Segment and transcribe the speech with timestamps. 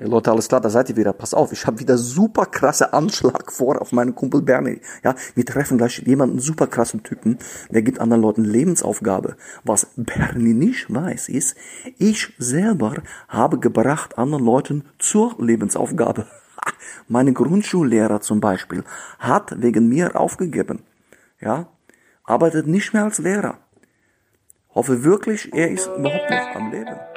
[0.00, 1.12] Ey, Leute, alles klar, da seid ihr wieder.
[1.12, 4.80] Pass auf, ich habe wieder super krasse Anschlag vor auf meinen Kumpel Bernie.
[5.04, 7.38] Ja, wir treffen gleich jemanden super krassen Typen,
[7.68, 9.36] der gibt anderen Leuten Lebensaufgabe.
[9.62, 11.54] Was Bernie nicht weiß, ist,
[11.98, 12.94] ich selber
[13.28, 16.26] habe gebracht anderen Leuten zur Lebensaufgabe.
[17.06, 18.84] Meine Grundschullehrer zum Beispiel
[19.18, 20.82] hat wegen mir aufgegeben.
[21.40, 21.66] Ja,
[22.24, 23.58] arbeitet nicht mehr als Lehrer.
[24.74, 27.09] Hoffe wirklich, er ist überhaupt noch am Leben.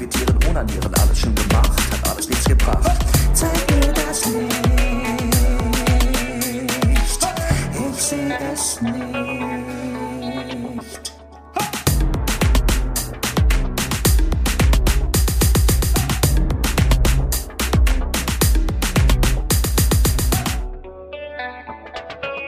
[0.00, 3.04] Levitieren, onanieren, alles schon gemacht, hat alles nichts gebracht.
[3.34, 4.48] Zeig mir das Licht,
[7.94, 8.94] ich sehe es nicht.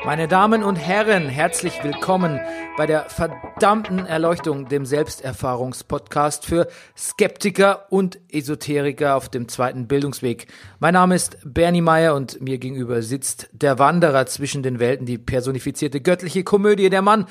[0.05, 2.41] Meine Damen und Herren, herzlich willkommen
[2.77, 10.47] bei der verdammten Erleuchtung, dem Selbsterfahrungspodcast für Skeptiker und Esoteriker auf dem zweiten Bildungsweg.
[10.81, 15.19] Mein Name ist Bernie Meyer und mir gegenüber sitzt der Wanderer zwischen den Welten, die
[15.19, 17.27] personifizierte göttliche Komödie, der Mann,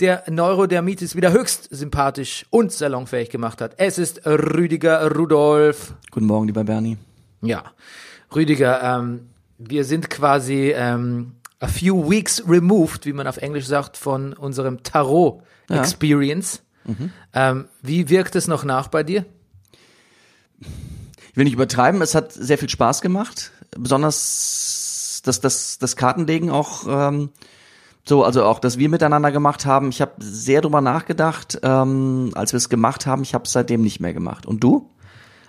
[0.00, 3.74] der Neurodermitis wieder höchst sympathisch und salonfähig gemacht hat.
[3.78, 5.94] Es ist Rüdiger Rudolf.
[6.10, 6.98] Guten Morgen, lieber Bernie.
[7.42, 7.64] Ja,
[8.34, 9.28] Rüdiger, ähm,
[9.58, 11.32] wir sind quasi ähm,
[11.64, 16.62] a few weeks removed, wie man auf Englisch sagt, von unserem Tarot-Experience.
[17.32, 19.24] Ähm, wie wirkt es noch nach bei dir?
[20.60, 23.50] Ich will nicht übertreiben, es hat sehr viel Spaß gemacht.
[23.76, 27.30] Besonders das, das, das Kartenlegen auch ähm,
[28.06, 29.88] so, also auch, dass wir miteinander gemacht haben.
[29.88, 33.22] Ich habe sehr drüber nachgedacht, ähm, als wir es gemacht haben.
[33.22, 34.44] Ich habe es seitdem nicht mehr gemacht.
[34.44, 34.90] Und du?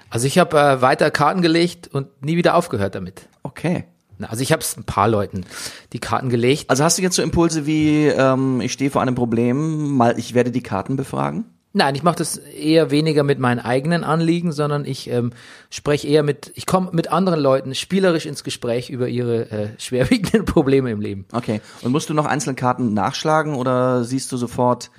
[0.09, 3.27] Also ich habe äh, weiter Karten gelegt und nie wieder aufgehört damit.
[3.43, 3.85] Okay.
[4.23, 5.45] Also ich habe es ein paar Leuten
[5.93, 6.69] die Karten gelegt.
[6.69, 10.33] Also hast du jetzt so Impulse wie, ähm, ich stehe vor einem Problem, mal ich
[10.33, 11.45] werde die Karten befragen?
[11.77, 15.33] Nein, ich mache das eher weniger mit meinen eigenen Anliegen, sondern ich ähm,
[15.69, 20.45] spreche eher mit, ich komme mit anderen Leuten spielerisch ins Gespräch über ihre äh, schwerwiegenden
[20.45, 21.25] Probleme im Leben.
[21.33, 21.59] Okay.
[21.81, 24.89] Und musst du noch einzelne Karten nachschlagen oder siehst du sofort?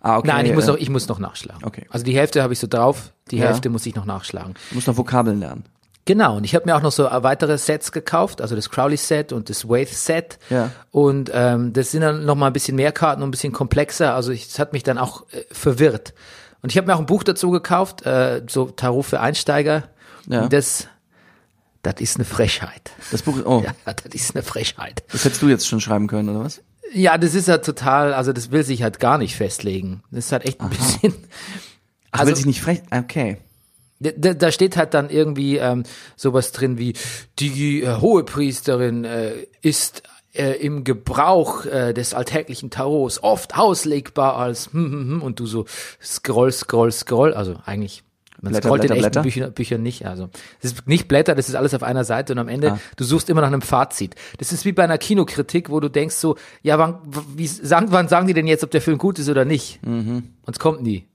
[0.00, 0.28] Ah, okay.
[0.28, 1.64] Nein, ich muss äh, noch, ich muss noch nachschlagen.
[1.64, 1.84] Okay.
[1.90, 3.48] Also die Hälfte habe ich so drauf, die Ja.
[3.48, 4.54] Hälfte muss ich noch nachschlagen.
[4.70, 5.64] Du musst noch Vokabeln lernen.
[6.04, 9.48] Genau, und ich habe mir auch noch so weitere Sets gekauft, also das Crowley-Set und
[9.48, 10.38] das Wave-Set.
[10.50, 10.70] Ja.
[10.90, 14.14] Und ähm, das sind dann noch mal ein bisschen mehr Karten und ein bisschen komplexer.
[14.14, 16.12] Also es hat mich dann auch äh, verwirrt.
[16.60, 19.84] Und ich habe mir auch ein Buch dazu gekauft, äh, so Tarot für Einsteiger.
[20.26, 20.42] Ja.
[20.42, 20.88] Und Das,
[21.82, 22.90] das ist eine Frechheit.
[23.12, 25.04] Das Buch, oh, Ja, das ist eine Frechheit.
[25.12, 26.60] das hättest du jetzt schon schreiben können, oder was?
[26.92, 30.02] Ja, das ist ja total, also das will sich halt gar nicht festlegen.
[30.10, 31.14] Das ist halt echt ein bisschen.
[32.10, 33.38] Ach, Also- will sich nicht frech, okay.
[34.02, 35.84] Da, da steht halt dann irgendwie ähm,
[36.16, 36.94] sowas drin wie
[37.38, 40.02] die äh, Hohepriesterin äh, ist
[40.34, 45.46] äh, im Gebrauch äh, des alltäglichen Tarots oft auslegbar als hm, hm, hm, und du
[45.46, 45.66] so
[46.02, 48.02] scroll, scroll, scroll, also eigentlich
[48.40, 49.22] man Blätter, scrollt Blätter, in echten Blätter?
[49.22, 50.28] Bücher, Büchern nicht, also
[50.60, 52.80] es ist nicht Blätter, das ist alles auf einer Seite und am Ende Ah.
[52.96, 54.16] du suchst immer nach einem Fazit.
[54.38, 56.98] Das ist wie bei einer Kinokritik, wo du denkst so, ja, wann,
[57.36, 59.80] wie sagen, wann sagen die denn jetzt, ob der Film gut ist oder nicht?
[60.44, 61.06] Und es kommt nie.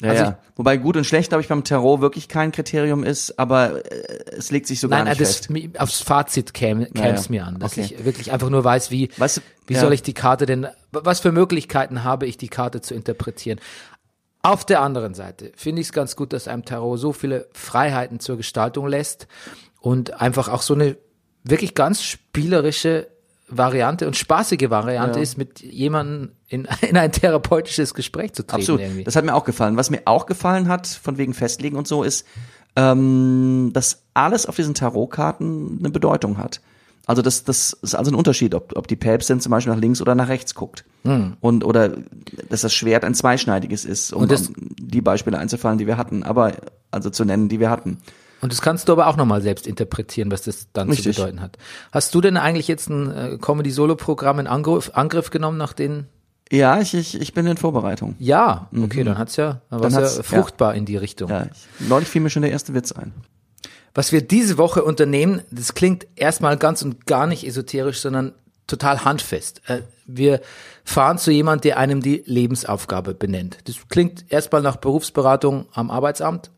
[0.00, 0.38] Ja, Also ja.
[0.56, 4.50] Wobei gut und schlecht, glaube ich, beim Tarot wirklich kein Kriterium ist, aber äh, es
[4.50, 5.78] legt sich so gar Nein, nicht das, fest.
[5.80, 7.30] aufs Fazit käme es ja.
[7.30, 7.94] mir an, dass Okay.
[7.98, 9.24] ich wirklich einfach nur weiß, wie, du,
[9.66, 13.58] wie soll ich die Karte denn, was für Möglichkeiten habe ich, die Karte zu interpretieren.
[14.42, 18.20] Auf der anderen Seite finde ich es ganz gut, dass einem Tarot so viele Freiheiten
[18.20, 19.26] zur Gestaltung lässt
[19.80, 20.96] und einfach auch so eine
[21.42, 23.08] wirklich ganz spielerische
[23.48, 25.22] Variante und spaßige Variante Ja.
[25.22, 28.60] ist, mit jemandem in, in ein therapeutisches Gespräch zu treten.
[28.62, 28.80] Absolut.
[28.80, 29.04] Irgendwie.
[29.04, 29.76] Das hat mir auch gefallen.
[29.76, 32.26] Was mir auch gefallen hat, von wegen Festlegen und so, ist,
[32.74, 36.60] ähm, dass alles auf diesen Tarotkarten eine Bedeutung hat.
[37.06, 40.00] Also das, das ist also ein Unterschied, ob, ob die Päpstin zum Beispiel nach links
[40.02, 40.84] oder nach rechts guckt.
[41.40, 41.92] Und oder
[42.48, 44.22] dass das Schwert ein zweischneidiges ist, um Hm.
[44.24, 46.54] Und das- um die Beispiele einzufallen, die wir hatten, aber
[46.90, 47.98] also zu nennen, die wir hatten.
[48.46, 51.16] Und das kannst du aber auch nochmal selbst interpretieren, was das dann Richtig.
[51.16, 51.58] zu bedeuten hat.
[51.90, 56.06] Hast du denn eigentlich jetzt ein äh, Comedy-Solo-Programm in Angriff, Angriff genommen, nach den
[56.52, 58.14] Ja, ich, ich, ich bin in Vorbereitung.
[58.20, 59.94] Ja, okay, dann hat's ja, dann war's Mhm.
[59.96, 60.22] Dann ja hat's- ja.
[60.22, 61.28] fruchtbar in die Richtung.
[61.28, 63.12] Ja, ich, neulich fiel mir schon der erste Witz ein.
[63.94, 68.32] Was wir diese Woche unternehmen, das klingt erstmal ganz und gar nicht esoterisch, sondern
[68.68, 69.60] total handfest.
[69.66, 70.40] Äh, Wir
[70.84, 73.58] fahren zu jemand, der einem die Lebensaufgabe benennt.
[73.64, 76.50] Das klingt erstmal nach Berufsberatung am Arbeitsamt,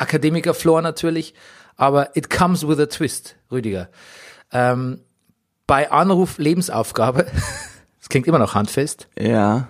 [0.00, 1.34] Akademikerflor natürlich,
[1.76, 3.88] aber it comes with a twist, Rüdiger.
[4.52, 5.00] Ähm,
[5.66, 7.26] bei Anruf Lebensaufgabe,
[7.98, 9.68] das klingt immer noch handfest, Ja.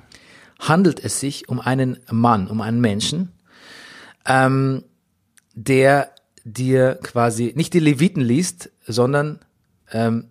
[0.58, 3.32] handelt es sich um einen Mann, um einen Menschen,
[4.26, 4.84] ähm,
[5.54, 6.10] der
[6.44, 9.40] dir quasi nicht die Leviten liest, sondern
[9.92, 10.28] ähm,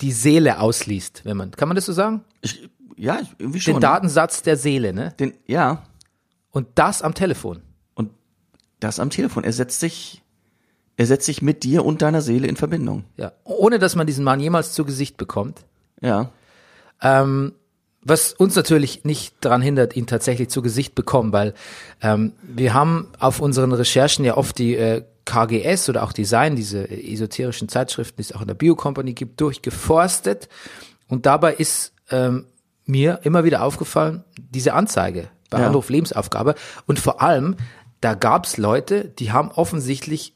[0.00, 2.24] die Seele ausliest, wenn man, kann man das so sagen?
[2.40, 3.74] Ich, ja, irgendwie schon.
[3.74, 5.14] Den Datensatz der Seele, ne?
[5.18, 5.84] Den, ja.
[6.50, 7.62] Und das am Telefon.
[8.80, 9.44] Das am Telefon.
[9.44, 10.22] Er setzt sich,
[10.96, 13.04] er setzt sich mit dir und deiner Seele in Verbindung.
[13.16, 13.32] Ja.
[13.44, 15.64] Ohne dass man diesen Mann jemals zu Gesicht bekommt.
[16.00, 16.30] Ja.
[17.00, 17.52] Ähm,
[18.02, 21.54] was uns natürlich nicht daran hindert, ihn tatsächlich zu Gesicht bekommen, weil
[22.02, 26.88] ähm, wir haben auf unseren Recherchen ja oft die äh, KGS oder auch Design, diese
[26.90, 30.48] esoterischen Zeitschriften, die es auch in der Biocompany gibt, durchgeforstet.
[31.08, 32.44] Und dabei ist ähm,
[32.84, 35.68] mir immer wieder aufgefallen, diese Anzeige bei Ja.
[35.68, 36.54] Anruf Lebensaufgabe.
[36.86, 37.56] Und vor allem,
[38.04, 40.34] da gab es Leute, die haben offensichtlich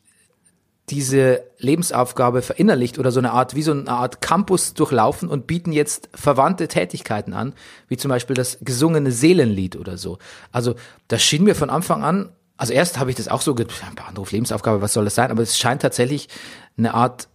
[0.88, 5.72] diese Lebensaufgabe verinnerlicht oder so eine Art, wie so eine Art Campus durchlaufen und bieten
[5.72, 7.52] jetzt verwandte Tätigkeiten an,
[7.88, 10.18] wie zum Beispiel das gesungene Seelenlied oder so.
[10.50, 10.76] Also
[11.08, 13.54] das schien mir von Anfang an, also erst habe ich das auch so,
[14.08, 15.30] Anruf Lebensaufgabe, was soll das sein?
[15.30, 16.28] Aber es scheint tatsächlich
[16.78, 17.28] eine Art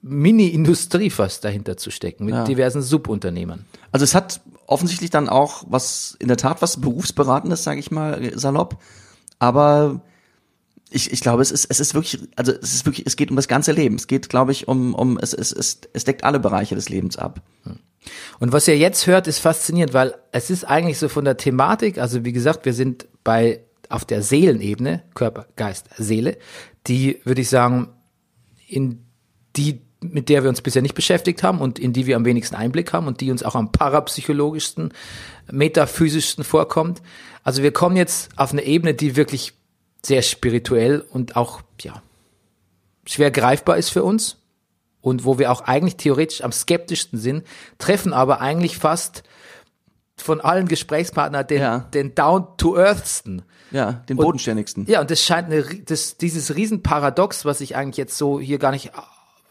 [0.00, 3.66] Mini-Industrie fast dahinter zu stecken, mit diversen Subunternehmern.
[3.92, 8.32] Also es hat offensichtlich dann auch was, in der Tat was Berufsberatendes, sage ich mal,
[8.38, 8.78] salopp.
[9.38, 10.02] Aber
[10.90, 13.36] ich, ich glaube, es ist, es ist wirklich, also es ist wirklich, es geht um
[13.36, 13.96] das ganze Leben.
[13.96, 17.16] Es geht, glaube ich, um, um, es, es, es, es deckt alle Bereiche des Lebens
[17.16, 17.42] ab.
[18.38, 21.98] Und was ihr jetzt hört, ist faszinierend, weil es ist eigentlich so von der Thematik,
[21.98, 26.38] also wie gesagt, wir sind bei auf der Seelenebene, Körper, Geist, Seele,
[26.86, 27.88] die, würde ich sagen,
[28.68, 29.04] in
[29.56, 29.80] die,
[30.12, 32.92] mit der wir uns bisher nicht beschäftigt haben und in die wir am wenigsten Einblick
[32.92, 34.92] haben und die uns auch am parapsychologischsten,
[35.50, 37.02] metaphysischsten vorkommt.
[37.42, 39.52] Also wir kommen jetzt auf eine Ebene, die wirklich
[40.04, 42.02] sehr spirituell und auch, ja,
[43.06, 44.38] schwer greifbar ist für uns
[45.00, 47.46] und wo wir auch eigentlich theoretisch am skeptischsten sind,
[47.78, 49.22] treffen aber eigentlich fast
[50.16, 51.78] von allen Gesprächspartnern den, Ja.
[51.92, 53.42] den down-to-earthsten.
[53.72, 54.86] Ja, den Und- bodenständigsten.
[54.86, 58.70] Ja, und das scheint eine, das, dieses Riesenparadox, was sich eigentlich jetzt so hier gar
[58.70, 58.92] nicht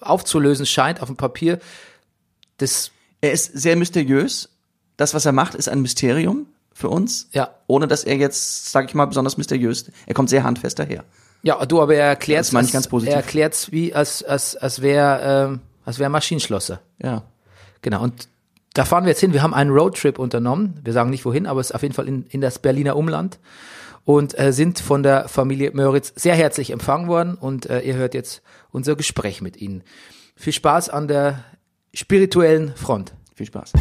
[0.02, 1.60] aufzulösen scheint auf dem Papier,
[2.58, 4.50] das, Er ist sehr mysteriös.
[4.98, 7.28] Das, was er macht, ist ein Mysterium für uns.
[7.32, 9.92] ja, Ohne dass er jetzt, sage ich mal, besonders mysteriös.
[10.06, 11.04] Er kommt sehr handfest daher.
[11.44, 13.14] ja, du, aber er erklärt ich ganz positiv.
[13.14, 16.82] Er erklärt's wie, als, als, als wäre, ähm, als wäre Maschinenschlosser.
[17.02, 17.24] Ja.
[17.82, 18.28] Genau, und
[18.74, 19.32] da fahren wir jetzt hin.
[19.32, 20.80] Wir haben einen Roadtrip unternommen.
[20.84, 23.40] Wir sagen nicht wohin, aber es ist auf jeden Fall in, in das Berliner Umland.
[24.06, 27.36] Und äh, sind von der Familie Möritz sehr herzlich empfangen worden.
[27.36, 28.42] Und äh, ihr hört jetzt
[28.72, 29.84] unser Gespräch mit ihnen.
[30.36, 31.44] Viel Spaß an der
[31.94, 33.13] spirituellen Front.
[33.34, 33.74] Viel Spaß.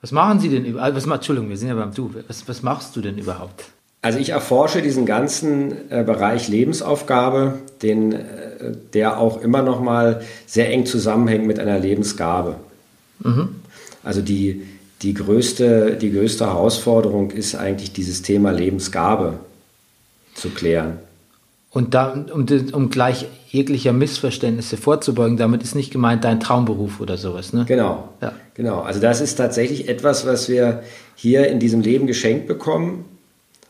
[0.00, 0.96] Was machen Sie denn überhaupt?
[0.96, 2.12] Was, Entschuldigung, wir sind ja beim Du.
[2.26, 3.66] Was, was machst du denn überhaupt?
[4.04, 10.22] Also ich erforsche diesen ganzen äh, Bereich Lebensaufgabe, den, äh, der auch immer noch mal
[10.44, 12.56] sehr eng zusammenhängt mit einer Lebensgabe.
[14.02, 14.66] Also die,
[15.02, 19.40] die, größte, die größte Herausforderung ist eigentlich dieses Thema Lebensgabe
[20.34, 20.98] zu klären.
[21.70, 27.16] Und da, um, um gleich jeglicher Missverständnisse vorzubeugen, damit ist nicht gemeint dein Traumberuf oder
[27.16, 27.64] sowas, ne?
[27.66, 28.10] Genau.
[28.20, 28.32] Ja.
[28.54, 28.80] Genau.
[28.80, 30.82] Also das ist tatsächlich etwas, was wir
[31.14, 33.06] hier in diesem Leben geschenkt bekommen,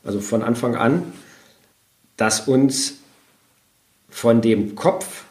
[0.05, 1.05] also von Anfang an,
[2.17, 2.95] dass uns
[4.11, 5.25] von dem Kopf,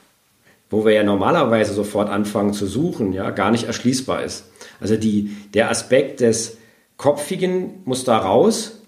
[0.70, 4.46] wo wir ja normalerweise sofort anfangen zu suchen, ja, gar nicht erschließbar ist.
[4.82, 6.58] Also die, der Aspekt des
[6.98, 8.82] Kopfigen muss da raus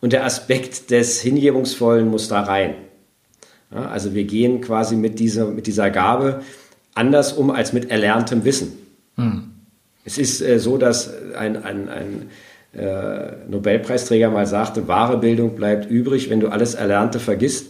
[0.00, 2.74] und der Aspekt des Hingebungsvollen muss da rein.
[3.72, 6.42] Ja, also wir gehen quasi mit dieser, mit dieser Gabe
[6.94, 8.72] anders um als mit erlerntem Wissen.
[10.04, 12.30] Es ist äh, so, dass ein, ein, ein
[12.78, 17.66] äh, Nobelpreisträger mal sagte, wahre Bildung bleibt übrig, wenn du alles Erlernte vergisst.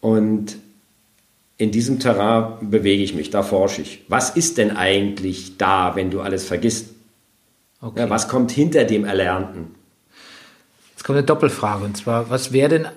[0.00, 0.56] Und
[1.60, 4.02] in diesem Terrain bewege ich mich, da forsche ich.
[4.08, 6.94] Was ist denn eigentlich da, wenn du alles vergisst?
[7.82, 8.00] Okay.
[8.00, 9.74] Ja, was kommt hinter dem Erlernten?
[10.92, 12.88] Jetzt kommt eine Doppelfrage und zwar, was wäre denn,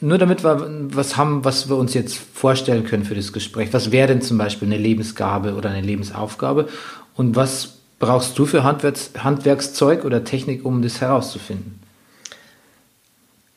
[0.00, 3.92] nur damit wir was haben, was wir uns jetzt vorstellen können für das Gespräch, was
[3.92, 6.68] wäre denn zum Beispiel eine Lebensgabe oder eine Lebensaufgabe
[7.16, 11.80] und was brauchst du für Handwerks, Handwerkszeug oder Technik, um das herauszufinden?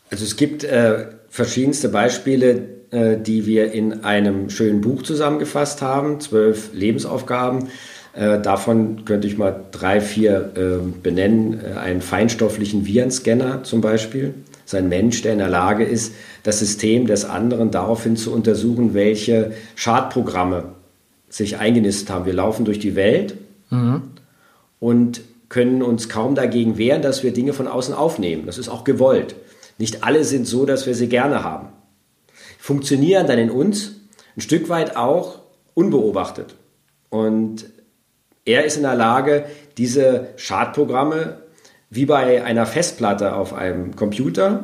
[0.10, 6.20] Also es gibt äh, verschiedenste Beispiele, äh, die wir in einem schönen Buch zusammengefasst haben,
[6.20, 7.70] zwölf Lebensaufgaben.
[8.14, 11.62] Äh, davon könnte ich mal drei, vier äh, benennen.
[11.78, 14.34] Einen feinstofflichen Virenscanner zum Beispiel.
[14.66, 18.34] Das ist ein Mensch, der in der Lage ist, das System des anderen daraufhin zu
[18.34, 20.66] untersuchen, welche Schadprogramme
[21.30, 22.26] sich eingenistet haben.
[22.26, 23.36] Wir laufen durch die Welt
[24.80, 28.44] und können uns kaum dagegen wehren, dass wir Dinge von außen aufnehmen.
[28.46, 29.36] Das ist auch gewollt.
[29.78, 31.70] Nicht alle sind so, dass wir sie gerne haben.
[32.72, 33.96] Funktionieren dann in uns
[34.38, 35.40] ein Stück weit auch
[35.74, 36.56] unbeobachtet.
[37.10, 37.66] Und
[38.46, 39.44] er ist in der Lage,
[39.78, 41.42] diese Schadprogramme
[41.90, 44.64] wie bei einer Festplatte auf einem Computer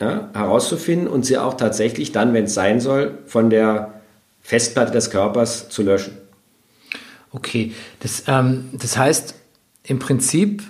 [0.00, 4.00] ja, herauszufinden und sie auch tatsächlich dann, wenn es sein soll, von der
[4.40, 6.16] Festplatte des Körpers zu löschen.
[7.32, 9.34] Okay, das, ähm, das heißt,
[9.82, 10.62] im Prinzip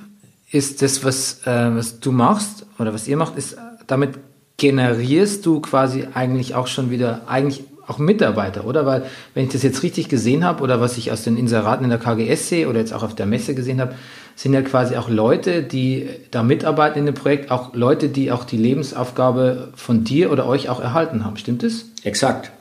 [0.51, 4.19] ist das, was, äh, was du machst oder was ihr macht, ist, damit
[4.63, 8.87] generierst du quasi eigentlich auch schon wieder, eigentlich auch Mitarbeiter, oder?
[8.87, 11.91] Weil, wenn ich das jetzt richtig gesehen habe oder was ich aus den Inseraten in
[11.91, 13.97] der KGS sehe oder jetzt auch auf der Messe gesehen habe,
[14.37, 18.45] sind ja quasi auch Leute, die da mitarbeiten in dem Projekt, auch Leute, die auch
[18.45, 21.37] die Lebensaufgabe von dir oder euch auch erhalten haben.
[21.39, 21.87] Stimmt das?
[22.05, 22.53] Exakt.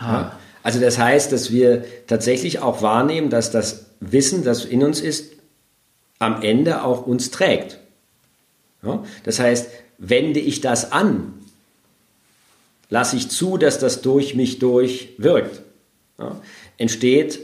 [0.00, 0.32] Ja.
[0.64, 5.34] Also das heißt, dass wir tatsächlich auch wahrnehmen, dass das Wissen, das in uns ist,
[6.18, 7.78] am Ende auch uns trägt.
[8.82, 9.04] Ja?
[9.22, 11.34] Das heißt, wende ich das an,
[12.88, 15.62] lasse ich zu, dass das durch mich durch wirkt,
[16.18, 16.40] ja?
[16.78, 17.40] entsteht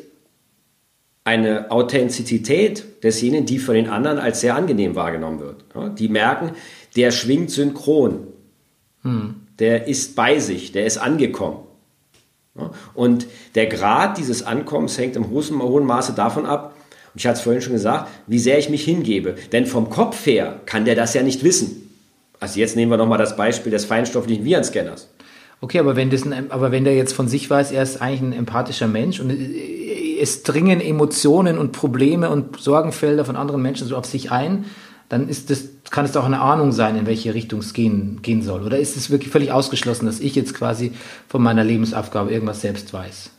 [1.24, 5.64] eine Authentizität desjenigen, die von den anderen als sehr angenehm wahrgenommen wird.
[5.74, 5.88] Ja?
[5.88, 6.52] Die merken,
[6.96, 8.26] der schwingt synchron,
[9.02, 9.34] hm.
[9.58, 11.66] der ist bei sich, der ist angekommen.
[12.92, 16.76] Und der Grad dieses Ankommens hängt im hohen Maße davon ab,
[17.14, 19.34] ich hatte es vorhin schon gesagt, wie sehr ich mich hingebe.
[19.52, 21.90] Denn vom Kopf her kann der das ja nicht wissen.
[22.40, 25.08] Also jetzt nehmen wir nochmal das Beispiel des feinstofflichen Virenscanners.
[25.62, 28.20] Okay, aber wenn, das ein, aber wenn der jetzt von sich weiß, er ist eigentlich
[28.20, 29.30] ein empathischer Mensch und
[30.20, 34.64] es dringen Emotionen und Probleme und Sorgenfelder von anderen Menschen so auf sich ein,
[35.08, 38.42] dann ist das, kann es doch eine Ahnung sein, in welche Richtung es gehen, gehen
[38.42, 38.64] soll.
[38.64, 40.94] Oder ist es wirklich völlig ausgeschlossen, dass ich jetzt quasi
[41.28, 43.30] von meiner Lebensaufgabe irgendwas selbst weiß?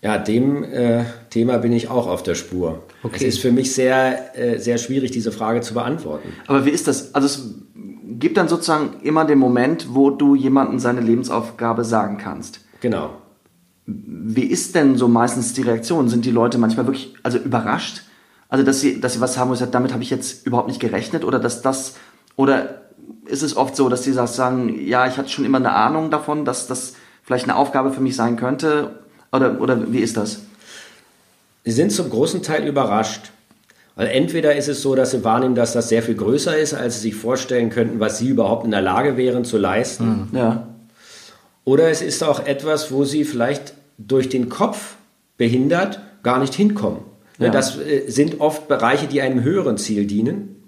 [0.00, 2.84] Ja, dem äh, Thema bin ich auch auf der Spur.
[3.02, 3.16] Okay.
[3.16, 6.28] Es ist für mich sehr, äh, sehr schwierig, diese Frage zu beantworten.
[6.46, 7.14] Aber wie ist das?
[7.14, 7.54] Also es
[8.18, 12.60] gibt dann sozusagen immer den Moment, wo du jemandem seine Lebensaufgabe sagen kannst.
[12.80, 13.10] Genau.
[13.86, 16.08] Wie ist denn so meistens die Reaktion?
[16.08, 18.02] Sind die Leute manchmal wirklich also überrascht?
[18.48, 20.68] Also dass sie, dass sie was haben, wo sie sagen, damit habe ich jetzt überhaupt
[20.68, 21.94] nicht gerechnet oder dass das
[22.36, 22.82] oder
[23.26, 26.44] ist es oft so, dass sie sagen, ja, ich hatte schon immer eine Ahnung davon,
[26.44, 29.00] dass das vielleicht eine Aufgabe für mich sein könnte
[29.32, 30.42] oder, oder wie ist das?
[31.64, 33.32] Sie sind zum großen Teil überrascht.
[33.96, 36.96] Weil entweder ist es so, dass sie wahrnehmen, dass das sehr viel größer ist, als
[36.96, 40.28] sie sich vorstellen könnten, was sie überhaupt in der Lage wären zu leisten.
[40.30, 40.38] Mhm.
[40.38, 40.68] Ja.
[41.64, 44.96] Oder es ist auch etwas, wo sie vielleicht durch den Kopf
[45.38, 47.00] behindert gar nicht hinkommen.
[47.38, 47.48] Ja.
[47.48, 50.62] Das äh, sind oft Bereiche, die einem höheren Ziel dienen.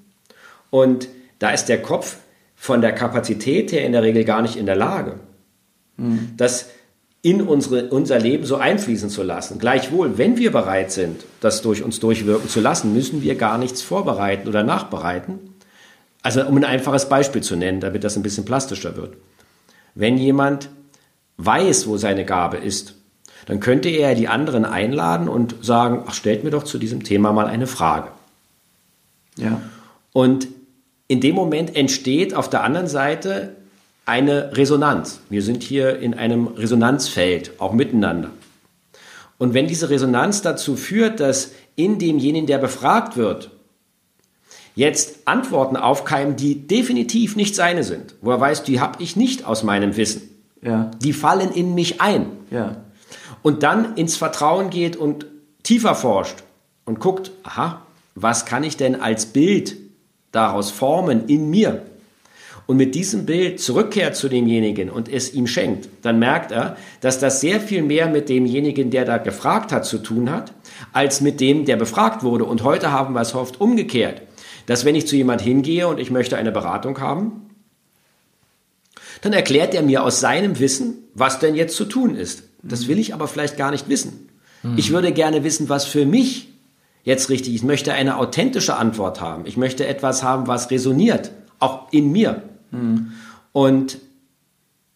[0.70, 1.08] Und
[1.38, 2.16] da ist der Kopf
[2.56, 5.20] von der Kapazität her in der Regel gar nicht in der Lage.
[5.98, 6.30] Mhm.
[6.38, 6.70] Das
[7.28, 9.58] in unsere, unser Leben so einfließen zu lassen.
[9.58, 13.82] Gleichwohl, wenn wir bereit sind, das durch uns durchwirken zu lassen, müssen wir gar nichts
[13.82, 15.38] vorbereiten oder nachbereiten.
[16.22, 19.14] Also um ein einfaches Beispiel zu nennen, damit das ein bisschen plastischer wird.
[19.94, 20.70] Wenn jemand
[21.36, 22.94] weiß, wo seine Gabe ist,
[23.44, 27.32] dann könnte er die anderen einladen und sagen, ach, stellt mir doch zu diesem Thema
[27.32, 28.08] mal eine Frage.
[29.36, 29.60] Ja.
[30.14, 30.48] Und
[31.08, 33.57] in dem Moment entsteht auf der anderen Seite
[34.08, 35.20] eine Resonanz.
[35.28, 38.30] Wir sind hier in einem Resonanzfeld, auch miteinander.
[39.36, 43.50] Und wenn diese Resonanz dazu führt, dass in demjenigen, der befragt wird,
[44.74, 49.44] jetzt Antworten aufkeimen, die definitiv nicht seine sind, wo er weiß, die habe ich nicht
[49.44, 50.22] aus meinem Wissen.
[50.62, 50.90] Ja.
[51.02, 52.26] Die fallen in mich ein.
[52.50, 52.76] Ja.
[53.42, 55.26] Und dann ins Vertrauen geht und
[55.62, 56.42] tiefer forscht
[56.84, 57.82] und guckt, aha,
[58.14, 59.76] was kann ich denn als Bild
[60.32, 61.82] daraus formen in mir?
[62.68, 67.18] Und mit diesem Bild zurückkehrt zu demjenigen und es ihm schenkt, dann merkt er, dass
[67.18, 70.52] das sehr viel mehr mit demjenigen, der da gefragt hat, zu tun hat,
[70.92, 72.44] als mit dem, der befragt wurde.
[72.44, 74.20] Und heute haben wir es oft umgekehrt,
[74.66, 77.48] dass wenn ich zu jemand hingehe und ich möchte eine Beratung haben,
[79.22, 82.42] dann erklärt er mir aus seinem Wissen, was denn jetzt zu tun ist.
[82.62, 84.28] Das will ich aber vielleicht gar nicht wissen.
[84.76, 86.52] Ich würde gerne wissen, was für mich
[87.02, 87.60] jetzt richtig ist.
[87.60, 89.46] Ich möchte eine authentische Antwort haben.
[89.46, 92.42] Ich möchte etwas haben, was resoniert, auch in mir.
[92.70, 93.12] Mhm.
[93.52, 93.98] Und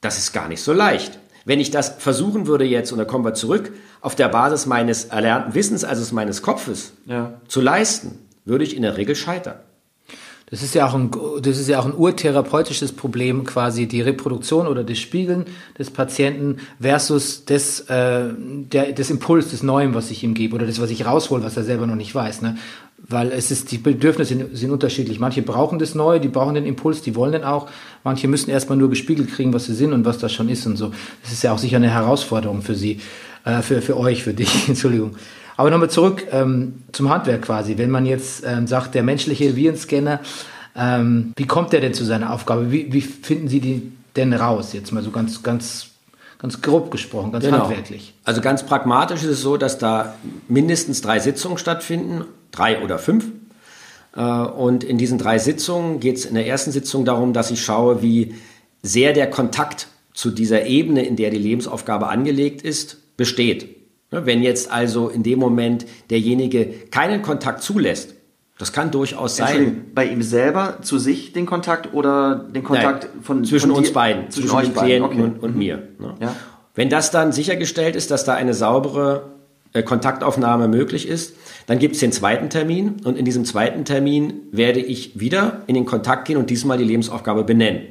[0.00, 1.18] das ist gar nicht so leicht.
[1.44, 5.06] Wenn ich das versuchen würde jetzt, und da kommen wir zurück, auf der Basis meines
[5.06, 7.40] erlernten Wissens, also meines Kopfes, ja.
[7.48, 9.56] zu leisten, würde ich in der Regel scheitern.
[10.52, 11.10] Das ist ja auch ein,
[11.40, 15.46] das ist ja auch ein urtherapeutisches Problem, quasi die Reproduktion oder das Spiegeln
[15.78, 20.66] des Patienten versus des, äh, der, des Impuls des Neuen, was ich ihm gebe oder
[20.66, 22.42] das, was ich raushole, was er selber noch nicht weiß.
[22.42, 22.58] Ne?
[23.08, 25.18] Weil es ist, die Bedürfnisse sind, sind, unterschiedlich.
[25.18, 27.68] Manche brauchen das Neue, die brauchen den Impuls, die wollen den auch.
[28.04, 30.76] Manche müssen erstmal nur gespiegelt kriegen, was sie sind und was das schon ist und
[30.76, 30.92] so.
[31.22, 33.00] Das ist ja auch sicher eine Herausforderung für sie,
[33.44, 35.16] äh, für, für euch, für dich, Entschuldigung.
[35.56, 37.76] Aber nochmal zurück ähm, zum Handwerk quasi.
[37.76, 40.20] Wenn man jetzt ähm, sagt, der menschliche Virenscanner,
[40.74, 42.70] ähm, wie kommt der denn zu seiner Aufgabe?
[42.70, 44.72] Wie, wie finden Sie die denn raus?
[44.72, 45.91] Jetzt mal so ganz, ganz
[46.42, 47.60] ganz grob gesprochen, ganz genau.
[47.60, 48.14] handwerklich.
[48.24, 50.16] Also ganz pragmatisch ist es so, dass da
[50.48, 53.26] mindestens drei Sitzungen stattfinden drei oder fünf.
[54.14, 57.62] Äh, Und in diesen drei Sitzungen geht es in der ersten Sitzung darum, dass ich
[57.62, 58.34] schaue, wie
[58.82, 63.76] sehr der Kontakt zu dieser Ebene, in der die Lebensaufgabe angelegt ist, besteht.
[64.10, 68.14] Ne, Wenn jetzt also in dem Moment derjenige keinen Kontakt zulässt,
[68.58, 69.86] das kann durchaus sein.
[69.94, 73.88] Bei ihm selber zu sich den Kontakt oder den Kontakt Nein, von zwischen von uns
[73.88, 75.22] dir- beiden, zwischen, zwischen, euch dem beiden, Klienten okay.
[75.22, 75.88] und, und mir.
[75.98, 76.14] Ne?
[76.20, 76.36] Ja.
[76.74, 79.32] Wenn das dann sichergestellt ist, dass da eine saubere
[79.72, 81.34] äh, Kontaktaufnahme möglich ist,
[81.66, 85.74] dann gibt es den zweiten Termin und in diesem zweiten Termin werde ich wieder in
[85.74, 87.88] den Kontakt gehen und diesmal die Lebensaufgabe benennen.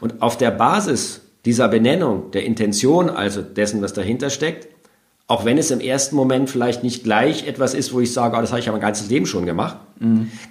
[0.00, 4.68] Und auf der Basis dieser Benennung, der Intention, also dessen, was dahinter steckt,
[5.30, 8.40] auch wenn es im ersten Moment vielleicht nicht gleich etwas ist, wo ich sage, oh,
[8.40, 9.76] das habe ich ja mein ganzes Leben schon gemacht,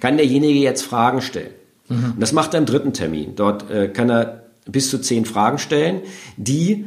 [0.00, 1.50] kann derjenige jetzt Fragen stellen.
[1.88, 3.34] Und das macht er im dritten Termin.
[3.36, 6.00] Dort äh, kann er bis zu zehn Fragen stellen,
[6.38, 6.86] die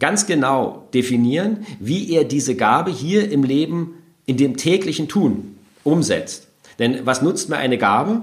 [0.00, 3.94] ganz genau definieren, wie er diese Gabe hier im Leben
[4.26, 6.48] in dem täglichen Tun umsetzt.
[6.80, 8.22] Denn was nutzt mir eine Gabe,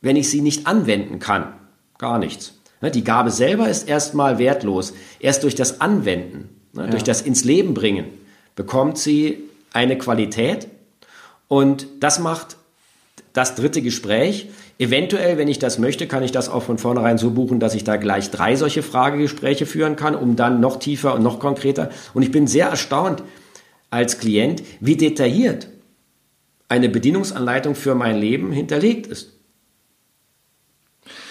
[0.00, 1.52] wenn ich sie nicht anwenden kann?
[1.98, 2.54] Gar nichts.
[2.80, 4.94] Ne, Die Gabe selber ist erstmal wertlos.
[5.20, 6.48] Erst durch das Anwenden,
[6.78, 8.06] ne, durch das ins Leben bringen,
[8.56, 9.38] bekommt sie
[9.72, 10.68] eine Qualität.
[11.48, 12.56] Und das macht
[13.32, 14.48] das dritte Gespräch.
[14.78, 17.84] Eventuell, wenn ich das möchte, kann ich das auch von vornherein so buchen, dass ich
[17.84, 21.90] da gleich drei solche Fragegespräche führen kann, um dann noch tiefer und noch konkreter.
[22.14, 23.22] Und ich bin sehr erstaunt
[23.90, 25.68] als Klient, wie detailliert
[26.68, 29.32] eine Bedienungsanleitung für mein Leben hinterlegt ist.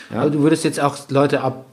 [0.10, 1.66] Aber du würdest jetzt auch Leute ab,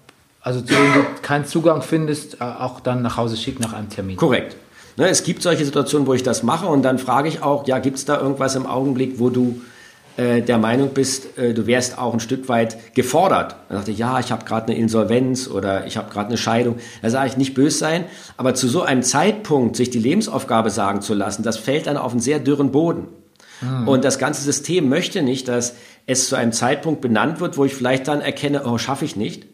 [0.44, 3.88] also zu denen du keinen Zugang findest, äh, auch dann nach Hause schicken nach einem
[3.88, 4.16] Termin.
[4.16, 4.56] Korrekt.
[4.96, 7.78] Ne, es gibt solche Situationen, wo ich das mache und dann frage ich auch, ja,
[7.80, 9.62] gibt es da irgendwas im Augenblick, wo du
[10.16, 13.56] äh, der Meinung bist, äh, du wärst auch ein Stück weit gefordert?
[13.68, 16.76] Dann sagte ich, ja, ich habe gerade eine Insolvenz oder ich habe gerade eine Scheidung.
[17.02, 18.04] Da sage ich, nicht böse sein,
[18.36, 22.12] aber zu so einem Zeitpunkt sich die Lebensaufgabe sagen zu lassen, das fällt dann auf
[22.12, 23.08] einen sehr dürren Boden.
[23.86, 25.74] Und das ganze System möchte nicht, dass
[26.06, 29.46] es zu einem Zeitpunkt benannt wird, wo ich vielleicht dann erkenne, oh, schaffe ich nicht.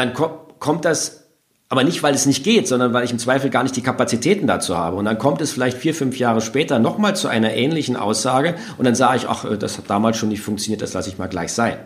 [0.00, 1.26] Dann ko kommt das,
[1.68, 4.46] aber nicht, weil es nicht geht, sondern weil ich im Zweifel gar nicht die Kapazitäten
[4.46, 4.96] dazu habe.
[4.96, 8.86] Und dann kommt es vielleicht vier, fünf Jahre später nochmal zu einer ähnlichen Aussage und
[8.86, 11.28] dann sage ich, ach, äh, das hat damals schon nicht funktioniert, das lasse ich mal
[11.28, 11.76] gleich sein.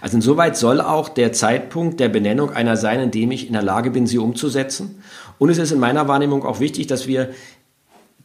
[0.00, 3.62] Also insoweit soll auch der Zeitpunkt der Benennung einer sein, in dem ich in der
[3.62, 5.00] Lage bin, sie umzusetzen.
[5.38, 7.30] Und es ist in meiner Wahrnehmung auch wichtig, dass wir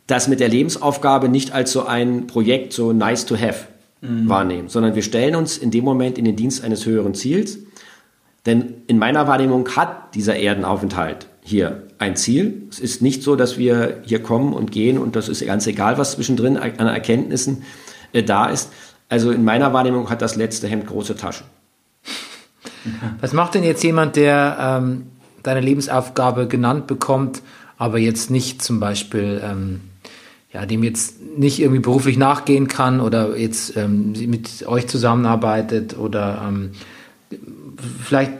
[0.07, 3.67] das mit der Lebensaufgabe nicht als so ein Projekt, so nice to have
[4.01, 7.59] wahrnehmen, sondern wir stellen uns in dem Moment in den Dienst eines höheren Ziels.
[8.45, 12.63] Denn in meiner Wahrnehmung hat dieser Erdenaufenthalt hier ein Ziel.
[12.69, 15.97] Es ist nicht so, dass wir hier kommen und gehen und das ist ganz egal,
[15.97, 17.63] was zwischendrin an Erkenntnissen
[18.13, 18.71] äh, da ist.
[19.09, 21.45] Also in meiner Wahrnehmung hat das letzte Hemd große Taschen.
[23.21, 25.07] Was macht denn jetzt jemand, der ähm,
[25.43, 27.41] deine Lebensaufgabe genannt bekommt,
[27.77, 29.81] aber jetzt nicht zum Beispiel, ähm,
[30.53, 36.43] ja, dem jetzt nicht irgendwie beruflich nachgehen kann oder jetzt ähm, mit euch zusammenarbeitet oder
[36.47, 36.71] ähm,
[38.03, 38.33] vielleicht,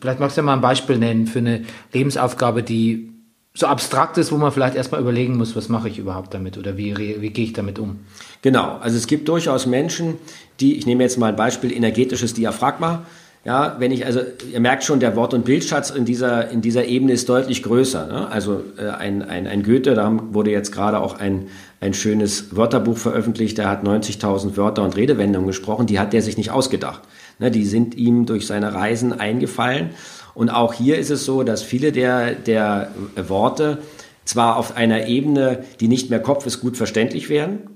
[0.00, 3.10] vielleicht magst du ja mal ein Beispiel nennen für eine Lebensaufgabe, die
[3.54, 6.76] so abstrakt ist, wo man vielleicht erstmal überlegen muss, was mache ich überhaupt damit oder
[6.76, 8.00] wie, wie gehe ich damit um?
[8.42, 10.14] Genau, also es gibt durchaus Menschen,
[10.60, 13.04] die, ich nehme jetzt mal ein Beispiel, energetisches Diaphragma.
[13.42, 14.20] Ja, wenn ich, also
[14.52, 18.06] ihr merkt schon, der Wort- und Bildschatz in dieser, in dieser Ebene ist deutlich größer.
[18.06, 18.28] Ne?
[18.30, 21.46] Also äh, ein, ein, ein Goethe, da wurde jetzt gerade auch ein,
[21.80, 26.36] ein schönes Wörterbuch veröffentlicht, der hat 90.000 Wörter und Redewendungen gesprochen, die hat der sich
[26.36, 27.00] nicht ausgedacht.
[27.40, 27.50] Ne?
[27.50, 29.90] Die sind ihm durch seine Reisen eingefallen.
[30.34, 33.78] Und auch hier ist es so, dass viele der, der Worte
[34.24, 37.70] zwar auf einer Ebene, die nicht mehr Kopf ist, gut verständlich werden,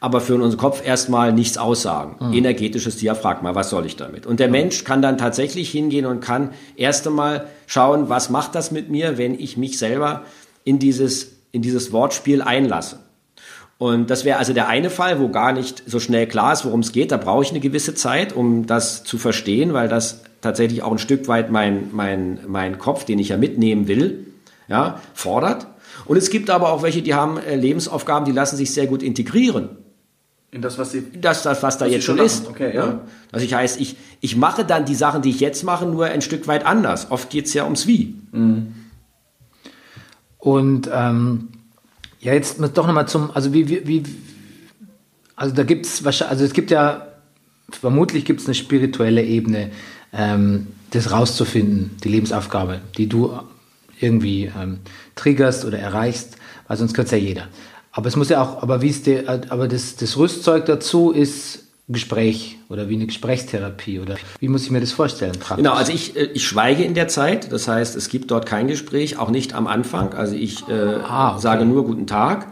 [0.00, 2.16] aber für unseren Kopf erstmal nichts aussagen.
[2.32, 4.26] Energetisches Diaphragma, was soll ich damit?
[4.26, 8.70] Und der Mensch kann dann tatsächlich hingehen und kann erst einmal schauen, was macht das
[8.70, 10.22] mit mir, wenn ich mich selber
[10.64, 12.98] in dieses, in dieses Wortspiel einlasse.
[13.78, 16.80] Und das wäre also der eine Fall, wo gar nicht so schnell klar ist, worum
[16.80, 17.12] es geht.
[17.12, 20.98] Da brauche ich eine gewisse Zeit, um das zu verstehen, weil das tatsächlich auch ein
[20.98, 24.26] Stück weit mein, mein, mein Kopf, den ich ja mitnehmen will,
[24.66, 25.68] ja, fordert.
[26.06, 29.02] Und es gibt aber auch welche, die haben äh, Lebensaufgaben, die lassen sich sehr gut
[29.02, 29.70] integrieren
[30.50, 31.04] In das, was sie.
[31.20, 32.48] das, das was da Was jetzt schon ist.
[32.48, 33.02] Okay, ja.
[33.30, 36.22] Also ich heißt, ich, ich mache dann die Sachen, die ich jetzt mache, nur ein
[36.22, 37.12] Stück weit anders.
[37.12, 38.14] Oft geht es ja ums Wie.
[40.38, 41.48] Und ähm,
[42.20, 44.02] ja, jetzt doch nochmal zum, also wie, wie, wie
[45.36, 47.06] also da gibt es wahrscheinlich, also es gibt ja,
[47.70, 49.70] vermutlich gibt es eine spirituelle Ebene,
[50.12, 53.38] ähm, das rauszufinden, die Lebensaufgabe, die du
[54.00, 54.80] irgendwie ähm,
[55.14, 57.48] triggerst oder erreichst, weil sonst könnte es ja jeder.
[57.92, 61.67] Aber es muss ja auch, aber wie ist der, aber das, das Rüstzeug dazu ist
[61.88, 65.32] Gespräch oder wie eine Gesprächstherapie oder wie muss ich mir das vorstellen?
[65.32, 65.56] Praktisch?
[65.64, 67.50] Genau, also ich, äh, ich schweige in der Zeit.
[67.50, 70.12] Das heißt, es gibt dort kein Gespräch, auch nicht am Anfang.
[70.14, 71.40] Also ich äh, Ah, okay.
[71.40, 72.48] sage nur guten Tag.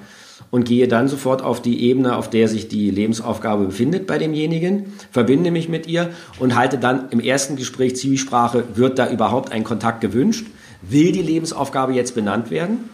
[0.50, 4.92] und gehe dann sofort auf die Ebene, auf der sich die Lebensaufgabe befindet bei demjenigen,
[5.10, 9.64] verbinde mich mit ihr und halte dann im ersten Gespräch Zwiesprache, wird da überhaupt ein
[9.64, 10.46] Kontakt gewünscht?
[10.82, 12.88] Will die Lebensaufgabe jetzt benannt werden?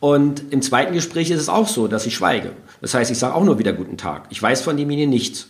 [0.00, 2.50] Und im zweiten Gespräch ist es auch so, dass ich schweige.
[2.82, 4.24] Das heißt, ich sage auch nur wieder guten Tag.
[4.30, 5.48] Ich weiß von demjenigen nichts.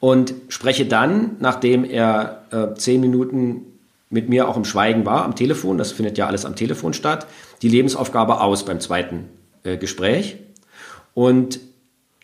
[0.00, 3.66] Und spreche dann, nachdem er äh, zehn Minuten
[4.08, 7.26] mit mir auch im Schweigen war, am Telefon, das findet ja alles am Telefon statt,
[7.62, 9.28] die Lebensaufgabe aus beim zweiten
[9.62, 10.38] äh, Gespräch.
[11.14, 11.60] Und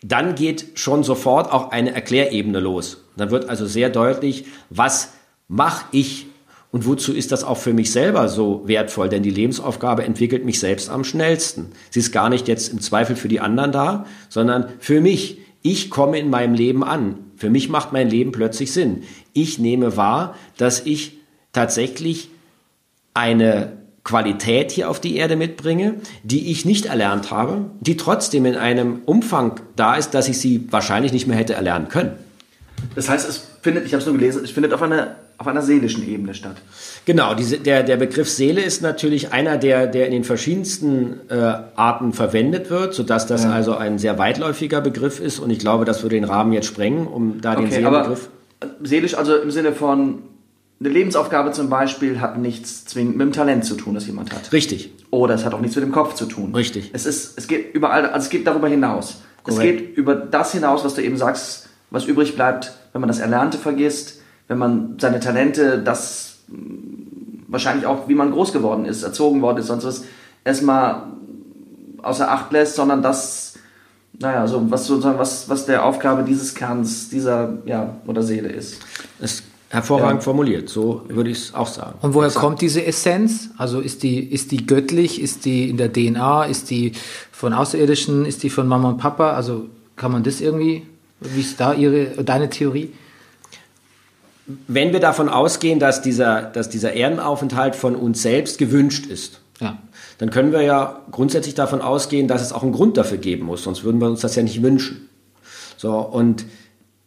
[0.03, 3.03] dann geht schon sofort auch eine Erklärebene los.
[3.15, 5.13] Dann wird also sehr deutlich, was
[5.47, 6.27] mache ich
[6.71, 9.09] und wozu ist das auch für mich selber so wertvoll?
[9.09, 11.71] Denn die Lebensaufgabe entwickelt mich selbst am schnellsten.
[11.89, 15.39] Sie ist gar nicht jetzt im Zweifel für die anderen da, sondern für mich.
[15.63, 17.17] Ich komme in meinem Leben an.
[17.37, 19.03] Für mich macht mein Leben plötzlich Sinn.
[19.33, 21.19] Ich nehme wahr, dass ich
[21.53, 22.29] tatsächlich
[23.13, 28.55] eine Qualität hier auf die Erde mitbringe, die ich nicht erlernt habe, die trotzdem in
[28.55, 32.13] einem Umfang da ist, dass ich sie wahrscheinlich nicht mehr hätte erlernen können.
[32.95, 35.61] Das heißt, es findet, ich habe es nur gelesen, es findet auf einer, auf einer
[35.61, 36.55] seelischen Ebene statt.
[37.05, 41.35] Genau, diese, der, der Begriff Seele ist natürlich einer, der, der in den verschiedensten äh,
[41.75, 43.51] Arten verwendet wird, sodass das Ja.
[43.51, 47.05] also ein sehr weitläufiger Begriff ist und ich glaube, das würde den Rahmen jetzt sprengen,
[47.07, 48.29] um da den Okay, aber Seelenbegriff.
[48.83, 50.23] seelisch, also im Sinne von,
[50.79, 54.51] eine Lebensaufgabe zum Beispiel hat nichts zwingend mit dem Talent zu tun, das jemand hat.
[54.51, 54.91] Richtig.
[55.11, 56.53] Oder es hat auch nichts mit dem Kopf zu tun.
[56.55, 56.89] Richtig.
[56.93, 59.21] Es ist, es geht überall, also es geht darüber hinaus.
[59.45, 59.79] Es Korrekt.
[59.79, 63.57] geht über das hinaus, was du eben sagst, was übrig bleibt, wenn man das Erlernte
[63.57, 66.57] vergisst, wenn man seine Talente, das mh,
[67.47, 70.03] wahrscheinlich auch, wie man groß geworden ist, erzogen worden ist, sonst was,
[70.43, 71.03] erstmal
[72.01, 73.55] außer Acht lässt, sondern das,
[74.19, 78.79] naja, so was sozusagen, was, was der Aufgabe dieses Kerns, dieser, ja, oder Seele ist.
[79.19, 80.23] Das ist hervorragend Ja.
[80.23, 81.95] formuliert, so würde ich es auch sagen.
[82.01, 83.49] Und woher kommt diese Essenz?
[83.57, 86.93] Also ist die, ist die göttlich, ist die in der DNA, ist die
[87.31, 89.31] von Außerirdischen, ist die von Mama und Papa?
[89.31, 89.65] Also
[89.97, 90.83] kann man das irgendwie,
[91.19, 92.93] wie ist da ihre, deine Theorie?
[94.67, 99.77] Wenn wir davon ausgehen, dass dieser, dass dieser Erdenaufenthalt von uns selbst gewünscht ist, Ja.
[100.19, 103.63] dann können wir ja grundsätzlich davon ausgehen, dass es auch einen Grund dafür geben muss,
[103.63, 105.09] sonst würden wir uns das ja nicht wünschen.
[105.75, 106.45] So, und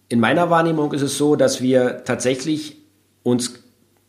[0.09, 2.77] in meiner Wahrnehmung ist es so, dass wir tatsächlich
[3.23, 3.55] uns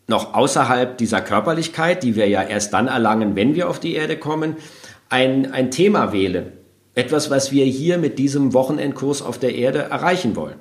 [0.08, 4.18] noch außerhalb dieser Körperlichkeit, die wir ja erst dann erlangen, wenn wir auf die Erde
[4.18, 4.58] kommen,
[5.10, 6.52] ein, ein Thema wählen.
[6.96, 10.58] Etwas, was wir hier mit diesem Wochenendkurs auf der Erde erreichen wollen.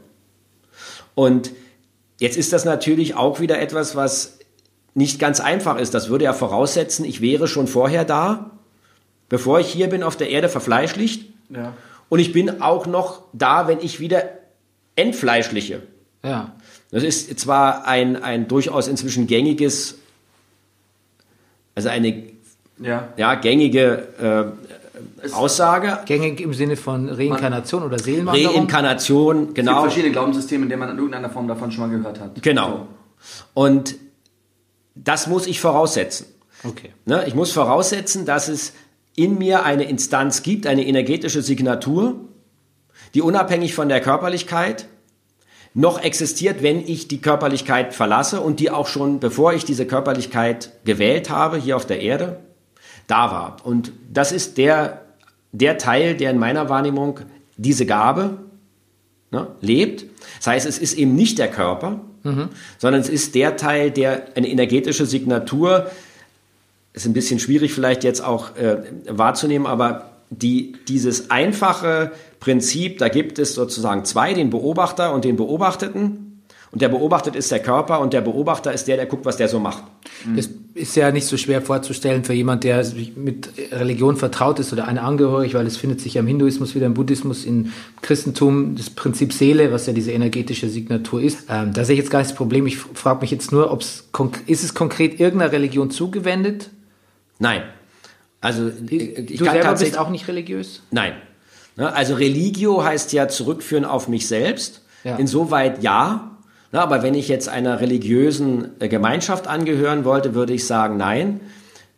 [1.14, 1.50] Und
[2.20, 4.38] jetzt ist das natürlich auch wieder etwas, was
[4.94, 5.94] nicht ganz einfach ist.
[5.94, 8.52] Das würde ja voraussetzen, ich wäre schon vorher da,
[9.28, 11.26] bevor ich hier bin auf der Erde verfleischlicht.
[11.48, 11.74] Ja.
[12.08, 14.24] Und ich bin auch noch da, wenn ich wieder
[14.96, 15.82] entfleischliche.
[16.22, 16.54] Ja.
[16.90, 19.96] Das ist zwar ein, ein durchaus inzwischen gängiges,
[21.74, 22.24] also eine
[22.78, 23.08] Ja.
[23.16, 24.79] ja, gängige äh,
[25.32, 25.98] Aussage.
[26.06, 28.56] Gängig im Sinne von Reinkarnation oder Seelenwanderung?
[28.56, 29.80] Reinkarnation, Es gibt genau.
[29.82, 32.42] verschiedene Glaubenssysteme, in denen man in irgendeiner Form davon schon mal gehört hat.
[32.42, 32.86] Genau.
[33.54, 33.96] Und
[34.94, 36.26] das muss ich voraussetzen.
[36.64, 36.92] Okay.
[37.06, 37.24] Ne?
[37.26, 38.72] Ich muss voraussetzen, dass es
[39.16, 42.16] in mir eine Instanz gibt, eine energetische Signatur,
[43.14, 44.86] die unabhängig von der Körperlichkeit
[45.74, 50.72] noch existiert, wenn ich die Körperlichkeit verlasse und die auch schon, bevor ich diese Körperlichkeit
[50.84, 52.40] gewählt habe, hier auf der Erde,
[53.10, 53.56] da war.
[53.64, 55.02] Und das ist der,
[55.52, 57.20] der Teil, der in meiner Wahrnehmung
[57.56, 58.38] diese Gabe
[59.30, 60.06] ne, lebt.
[60.38, 62.00] Das heißt, es ist eben nicht der Körper,
[62.78, 65.90] sondern es ist der Teil, der eine energetische Signatur,
[66.92, 73.08] ist ein bisschen schwierig vielleicht jetzt auch äh, wahrzunehmen, aber die, dieses einfache Prinzip, da
[73.08, 76.42] gibt es sozusagen zwei, den Beobachter und den Beobachteten.
[76.72, 79.48] Und der Beobachtet ist der Körper und der Beobachter ist der, der guckt, was der
[79.48, 79.82] so macht.
[80.36, 82.84] Das ist ja nicht so schwer vorzustellen für jemand, der
[83.16, 86.86] mit Religion vertraut ist oder eine angehörig, weil es findet sich ja im Hinduismus wieder
[86.86, 91.46] im Buddhismus, im Christentum das Prinzip Seele, was ja diese energetische Signatur ist.
[91.48, 92.66] Ähm, da sehe ich jetzt gar nicht das Problem.
[92.66, 94.08] Ich frage mich jetzt nur, ob's
[94.46, 96.70] ist es konkret irgendeiner Religion zugewendet?
[97.38, 97.62] Nein.
[98.40, 100.82] Also ich du selber bist auch nicht religiös?
[100.90, 101.12] Nein.
[101.76, 104.82] Ne, Also Religio heißt ja zurückführen auf mich selbst.
[105.04, 105.16] Ja.
[105.16, 106.29] Insoweit ja.
[106.72, 111.40] Na, aber wenn ich jetzt einer religiösen äh, Gemeinschaft angehören wollte, würde ich sagen, nein.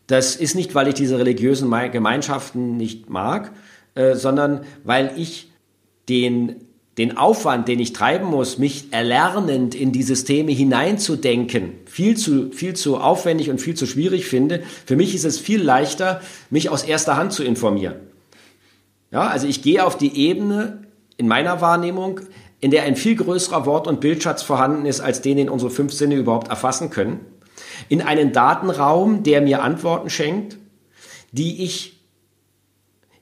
[0.06, 3.52] Das ist nicht, weil ich diese religiösen Mei- Gemeinschaften nicht mag,
[3.94, 5.50] äh, sondern weil ich
[6.08, 6.56] den,
[6.98, 12.74] den Aufwand, den ich treiben muss, mich erlernend in die Systeme hineinzudenken, viel zu, viel
[12.74, 14.62] zu aufwendig und viel zu schwierig finde.
[14.86, 17.96] Für mich ist es viel leichter, mich aus erster Hand zu informieren.
[19.10, 20.78] Ja, also ich gehe auf die Ebene
[21.18, 22.20] in meiner Wahrnehmung,
[22.62, 25.92] in der ein viel größerer Wort- und Bildschatz vorhanden ist, als den, den unsere fünf
[25.92, 27.20] Sinne überhaupt erfassen können.
[27.88, 30.58] In einen Datenraum, der mir Antworten schenkt,
[31.32, 32.00] die ich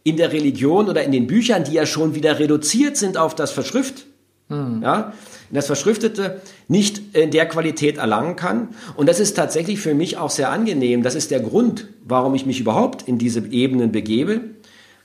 [0.04, 3.50] in der Religion oder in den Büchern, die ja schon wieder reduziert sind auf das
[3.50, 4.06] Verschrift,
[4.50, 5.14] ja,
[5.52, 8.68] das Verschriftete nicht in der Qualität erlangen kann.
[8.96, 11.02] Und das ist tatsächlich für mich auch sehr angenehm.
[11.02, 14.40] Das ist der Grund, warum ich mich überhaupt in diese Ebenen begebe,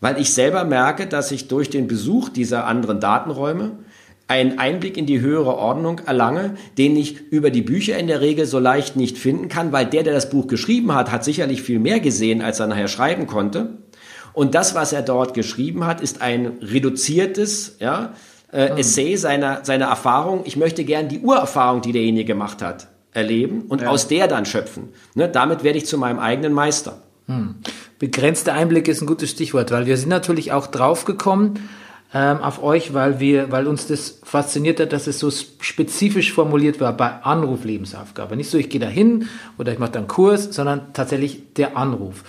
[0.02, 3.78] weil ich selber merke, dass ich durch den Besuch dieser anderen Datenräume
[4.28, 8.46] einen Einblick in die höhere Ordnung erlange, den ich über die Bücher in der Regel
[8.46, 11.80] so leicht nicht finden kann, weil der, der das Buch geschrieben hat, hat sicherlich viel
[11.80, 13.78] mehr gesehen, als er nachher schreiben konnte.
[14.34, 18.14] Und das, was er dort geschrieben hat, ist ein reduziertes ja,
[18.52, 20.42] äh, Essay seiner, seiner Erfahrung.
[20.46, 24.90] Ich möchte gern die Urerfahrung, die derjenige gemacht hat, erleben und aus der dann schöpfen.
[25.14, 27.02] Ne, damit werde ich zu meinem eigenen Meister.
[27.98, 31.60] Begrenzter Einblick ist ein gutes Stichwort, weil wir sind natürlich auch draufgekommen
[32.14, 36.80] ähm, auf euch, weil wir, weil uns das fasziniert hat, dass es so spezifisch formuliert
[36.80, 38.36] war bei Anruf-Lebensaufgabe.
[38.36, 41.76] Nicht so, ich gehe da hin oder ich mache da einen Kurs, sondern tatsächlich der
[41.76, 42.24] Anruf.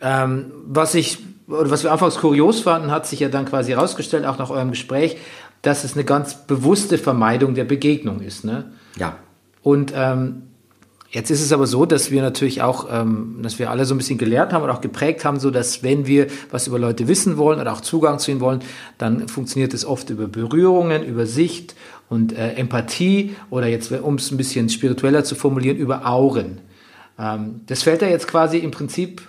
[0.00, 4.24] Ähm, was ich, oder was wir anfangs kurios fanden, hat sich ja dann quasi herausgestellt,
[4.24, 5.16] auch nach eurem Gespräch,
[5.62, 8.44] dass es eine ganz bewusste Vermeidung der Begegnung ist.
[8.44, 8.72] Ne?
[8.96, 9.16] Ja.
[9.62, 10.42] Und ähm,
[11.12, 13.98] jetzt ist es aber so, dass wir natürlich auch, ähm, dass wir alle so ein
[13.98, 17.36] bisschen gelehrt haben und auch geprägt haben, so dass wenn wir was über Leute wissen
[17.36, 18.60] wollen oder auch Zugang zu ihnen wollen,
[18.98, 21.74] dann funktioniert es oft über Berührungen, über Sicht
[22.08, 26.58] und äh, Empathie oder jetzt, um es ein bisschen spiritueller zu formulieren, über Auren.
[27.18, 29.22] Ähm, das fällt ja jetzt quasi im Prinzip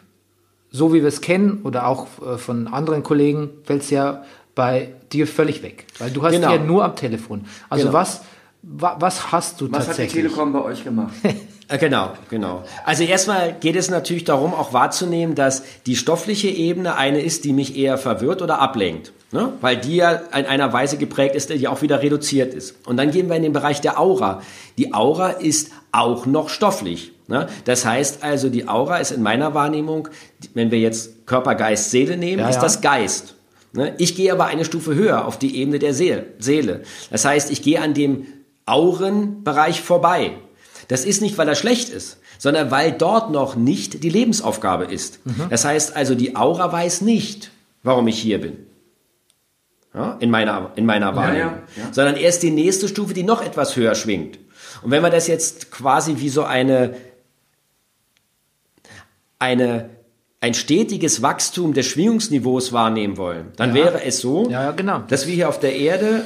[0.75, 4.23] so wie wir es kennen oder auch äh, von anderen Kollegen, fällt es ja
[4.55, 5.85] bei dir völlig weg.
[5.99, 6.51] Weil du hast Genau.
[6.51, 7.45] ja nur am Telefon.
[7.69, 7.93] Also Genau.
[7.97, 8.21] was,
[8.63, 10.23] wa, was hast du Was hat die tatsächlich?
[10.23, 11.13] Telekom bei euch gemacht?
[11.73, 12.63] Äh, Genau, genau.
[12.85, 17.53] Also erstmal geht es natürlich darum, auch wahrzunehmen, dass die stoffliche Ebene eine ist, die
[17.53, 19.11] mich eher verwirrt oder ablenkt.
[19.31, 19.53] Ne?
[19.61, 22.75] Weil die ja in einer Weise geprägt ist, die auch wieder reduziert ist.
[22.85, 24.41] Und dann gehen wir in den Bereich der Aura.
[24.77, 27.11] Die Aura ist auch noch stofflich.
[27.27, 27.47] Ne?
[27.65, 30.09] Das heißt also, die Aura ist in meiner Wahrnehmung,
[30.53, 32.61] wenn wir jetzt Körper, Geist, Seele nehmen, Ja, ist ja.
[32.61, 33.35] das Geist.
[33.73, 33.95] Ne?
[33.97, 36.27] Ich gehe aber eine Stufe höher auf die Ebene der Seele.
[36.37, 36.83] Seele.
[37.09, 38.27] Das heißt, ich gehe an dem
[38.67, 40.33] Aurenbereich vorbei.
[40.87, 45.19] Das ist nicht, weil er schlecht ist, sondern weil dort noch nicht die Lebensaufgabe ist.
[45.49, 47.51] Das heißt also, die Aura weiß nicht,
[47.83, 48.57] warum ich hier bin.
[49.93, 51.53] Ja, in meiner, in meiner Wahrnehmung.
[51.77, 51.93] ja, ja.
[51.93, 54.39] Sondern erst die nächste Stufe, die noch etwas höher schwingt.
[54.81, 56.95] Und wenn wir das jetzt quasi wie so eine,
[59.37, 59.89] eine,
[60.41, 65.03] ein stetiges Wachstum des Schwingungsniveaus wahrnehmen wollen, dann wäre es so, genau.
[65.07, 66.25] dass wir hier auf der Erde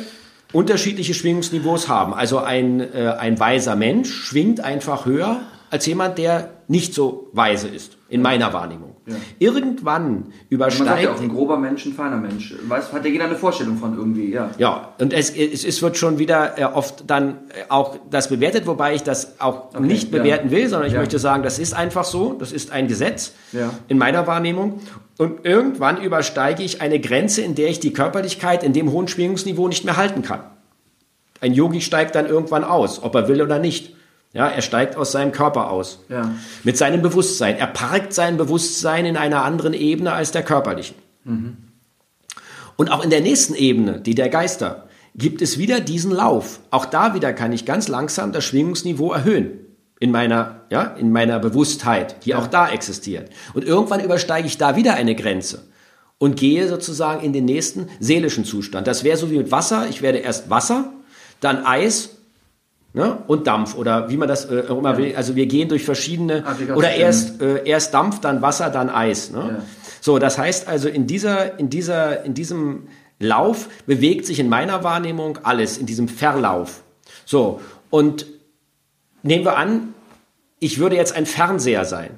[0.54, 2.14] unterschiedliche Schwingungsniveaus haben.
[2.14, 7.68] Also ein, äh, ein weiser Mensch schwingt einfach höher als jemand, der nicht so weise
[7.68, 8.97] ist, in meiner Wahrnehmung.
[9.40, 11.04] Irgendwann Man sagt übersteigt...
[11.04, 12.54] ja auch, ein grober Mensch, ein feiner Mensch.
[12.68, 14.50] Weiß, hat ja jeder eine Vorstellung von irgendwie, ja.
[14.58, 18.68] Ja, und es, es, es wird schon wieder äh, oft dann äh, auch das bewertet,
[18.68, 20.20] wobei ich das auch nicht ja.
[20.20, 21.00] bewerten will, sondern ich Ja.
[21.00, 23.72] möchte sagen, das ist einfach so, das ist ein Gesetz Ja.
[23.88, 24.82] in meiner Wahrnehmung.
[25.18, 29.68] Und irgendwann übersteige ich eine Grenze, in der ich die Körperlichkeit in dem hohen Schwingungsniveau
[29.68, 30.42] nicht mehr halten kann.
[31.40, 33.96] Ein Yogi steigt dann irgendwann aus, ob er will oder nicht.
[34.38, 36.00] Ja, er steigt aus seinem Körper aus.
[36.10, 36.32] Ja.
[36.64, 37.58] Mit seinem Bewusstsein.
[37.58, 40.96] Er parkt sein Bewusstsein in einer anderen Ebene als der körperlichen.
[42.76, 46.60] Und auch in der nächsten Ebene, die der Geister, gibt es wieder diesen Lauf.
[46.70, 49.60] Auch da wieder kann ich ganz langsam das Schwingungsniveau erhöhen.
[50.00, 53.32] In meiner, ja, in meiner Bewusstheit, die auch da existiert.
[53.56, 55.64] Und irgendwann übersteige ich da wieder eine Grenze
[56.20, 58.86] und gehe sozusagen in den nächsten seelischen Zustand.
[58.86, 59.88] Das wäre so wie mit Wasser.
[59.90, 60.94] Ich werde erst Wasser,
[61.40, 62.17] dann Eis
[62.98, 65.16] ne, und Dampf oder wie man das äh, auch immer will.
[65.16, 66.78] Also wir gehen durch verschiedene Applikation.
[66.78, 69.32] oder erst äh, erst Dampf, dann Wasser, dann Eis.
[69.32, 69.38] Ne?
[69.38, 69.64] Ja.
[70.02, 72.88] So, das heißt also in dieser in dieser in diesem
[73.20, 76.84] Lauf bewegt sich in meiner Wahrnehmung alles in diesem Verlauf.
[77.26, 78.26] So und
[79.24, 79.94] nehmen wir an,
[80.60, 82.12] ich würde jetzt ein Fernseher sein.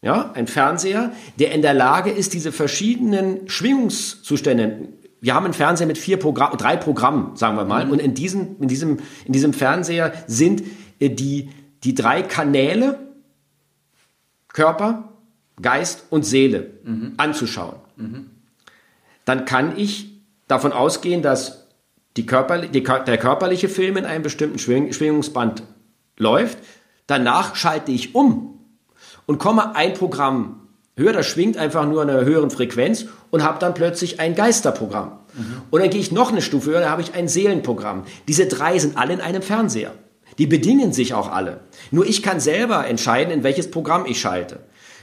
[0.00, 4.88] Ja, ein Fernseher, der in der Lage ist, diese verschiedenen Schwingungszustände.
[5.20, 8.56] Wir haben einen Fernseher mit vier Programm, drei Programmen, sagen wir mal, und in diesem,
[8.60, 10.62] in diesem, in diesem Fernseher sind
[11.00, 11.50] äh, die,
[11.84, 12.98] die drei Kanäle
[14.48, 15.12] Körper,
[15.60, 16.70] Geist und Seele
[17.16, 17.76] anzuschauen.
[19.24, 21.68] Dann kann ich davon ausgehen, dass
[22.16, 25.62] die Körper, die, der körperliche Film in einem bestimmten Schwing, Schwingungsband
[26.16, 26.58] läuft.
[27.06, 28.58] Danach schalte ich um
[29.26, 30.67] und komme ein Programm
[30.98, 35.12] höher, das schwingt einfach nur an einer höheren Frequenz und habe dann plötzlich ein Geisterprogramm.
[35.70, 38.04] Und dann gehe ich noch eine Stufe höher, da habe ich ein Seelenprogramm.
[38.26, 39.92] Diese drei sind alle in einem Fernseher.
[40.38, 41.60] Die bedingen sich auch alle.
[41.90, 44.60] Nur ich kann selber entscheiden, in welches Programm ich schalte.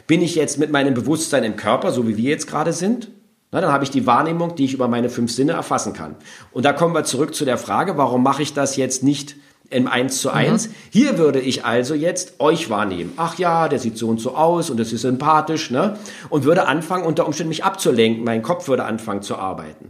[0.08, 3.10] Bin ich jetzt mit meinem Bewusstsein im Körper, so wie wir jetzt gerade sind?
[3.52, 6.16] Na, dann habe ich die Wahrnehmung, die ich über meine fünf Sinne erfassen kann.
[6.52, 9.36] Und da kommen wir zurück zu der Frage, warum mache ich das jetzt nicht
[9.70, 10.70] im 1 zu 1.
[10.90, 13.14] Hier würde ich also jetzt euch wahrnehmen.
[13.18, 15.98] Ach ja, der sieht so und so aus und das ist sympathisch, ne?
[16.30, 18.24] Und würde anfangen, unter Umständen mich abzulenken.
[18.24, 19.90] Mein Kopf würde anfangen zu arbeiten.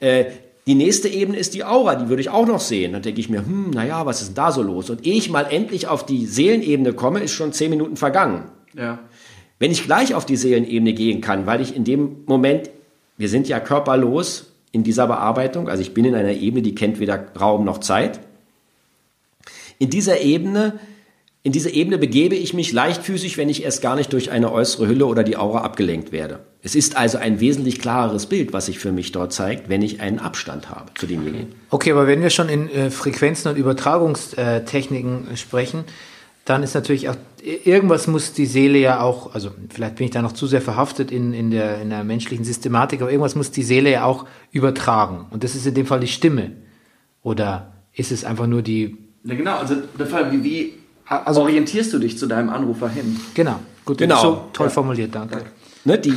[0.00, 0.26] Äh,
[0.66, 2.92] die nächste Ebene ist die Aura, die würde ich auch noch sehen.
[2.92, 4.90] Dann denke ich mir, hm, naja, was ist denn da so los?
[4.90, 8.50] Und ehe ich mal endlich auf die Seelenebene komme, ist schon zehn Minuten vergangen.
[8.74, 8.98] Ja.
[9.60, 12.70] Wenn ich gleich auf die Seelenebene gehen kann, weil ich in dem Moment,
[13.16, 16.98] wir sind ja körperlos in dieser Bearbeitung, also ich bin in einer Ebene, die kennt
[16.98, 18.20] weder Raum noch Zeit.
[19.78, 20.78] In dieser Ebene,
[21.42, 24.88] in diese Ebene begebe ich mich leichtfüßig, wenn ich erst gar nicht durch eine äußere
[24.88, 26.40] Hülle oder die Aura abgelenkt werde.
[26.62, 30.00] Es ist also ein wesentlich klareres Bild, was sich für mich dort zeigt, wenn ich
[30.00, 31.54] einen Abstand habe zu demjenigen.
[31.70, 35.84] Okay, aber wenn wir schon in äh, Frequenzen und Übertragungstechniken äh, sprechen,
[36.46, 40.22] dann ist natürlich auch, irgendwas muss die Seele ja auch, also vielleicht bin ich da
[40.22, 43.64] noch zu sehr verhaftet in, in, der, in der menschlichen Systematik, aber irgendwas muss die
[43.64, 45.26] Seele ja auch übertragen.
[45.30, 46.52] Und das ist in dem Fall die Stimme.
[47.22, 50.74] Oder ist es einfach nur die, Ja, genau, also der Fall, wie, wie
[51.06, 53.18] Also- orientierst du dich zu deinem Anrufer hin?
[53.34, 54.20] genau, gut, Genau.
[54.20, 54.70] so toll Ja.
[54.70, 55.38] formuliert, danke.
[55.84, 56.14] Ne, die,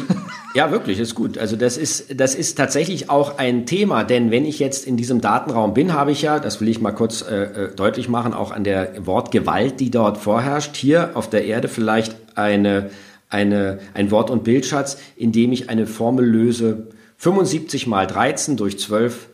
[0.56, 1.38] ja, wirklich, ist gut.
[1.38, 5.22] Also das ist, das ist tatsächlich auch ein Thema, denn wenn ich jetzt in diesem
[5.22, 8.52] Datenraum bin, habe ich ja, das will ich mal kurz äh, äh, deutlich machen, auch
[8.52, 12.90] an der Wortgewalt, die dort vorherrscht, hier auf der Erde vielleicht eine,
[13.30, 18.80] eine, ein Wort- und Bildschatz, in dem ich eine Formel löse, 75 mal 13 durch
[18.80, 19.28] 12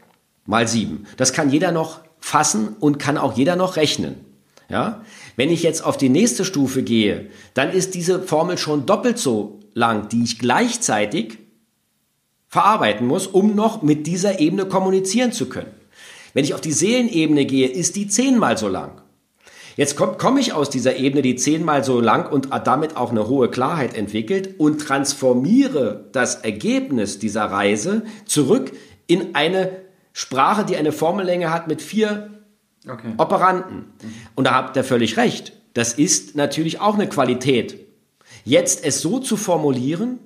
[0.45, 1.05] mal 7.
[1.15, 4.15] Das kann jeder noch fassen und kann auch jeder noch rechnen.
[4.67, 5.03] Ja?
[5.35, 9.59] Wenn ich jetzt auf die nächste Stufe gehe, dann ist diese Formel schon doppelt so
[9.75, 11.37] lang, die ich gleichzeitig
[12.47, 15.69] verarbeiten muss, um noch mit dieser Ebene kommunizieren zu können.
[16.33, 19.01] Wenn ich auf die Seelenebene gehe, ist die zehnmal so lang.
[19.77, 23.27] Jetzt komme komm ich aus dieser Ebene, die zehnmal so lang und damit auch eine
[23.27, 28.71] hohe Klarheit entwickelt und transformiere das Ergebnis dieser Reise zurück
[29.05, 29.84] in eine
[30.17, 32.31] Sprache, die eine Formellänge hat mit vier
[32.87, 33.13] Okay.
[33.17, 33.85] Operanten.
[34.35, 35.53] Und da habt ihr völlig recht.
[35.73, 37.79] Das ist natürlich auch eine Qualität.
[38.43, 40.19] Jetzt es so zu formulieren,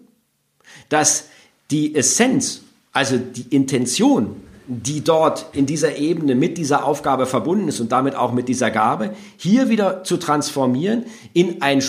[0.90, 1.30] dass
[1.72, 4.36] die Essenz, also die Intention,
[4.68, 8.72] die dort in dieser Ebene mit dieser Aufgabe verbunden ist und damit auch mit dieser
[8.72, 11.82] Gabe, hier wieder zu transformieren in ein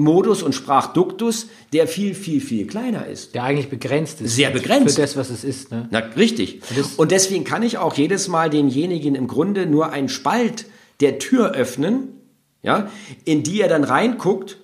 [0.00, 3.34] Sprachmodus und Sprachduktus, der viel, viel, viel kleiner ist.
[3.34, 4.34] Der eigentlich begrenzt ist.
[4.34, 4.94] Sehr begrenzt.
[4.94, 5.70] Für das, was es ist.
[5.70, 5.88] Ne?
[5.90, 6.60] Na, richtig.
[6.96, 10.66] Und deswegen kann ich auch jedes Mal demjenigen im Grunde nur einen Spalt
[11.00, 12.08] der Tür öffnen,
[12.62, 12.90] ja,
[13.24, 14.58] in die er dann reinguckt.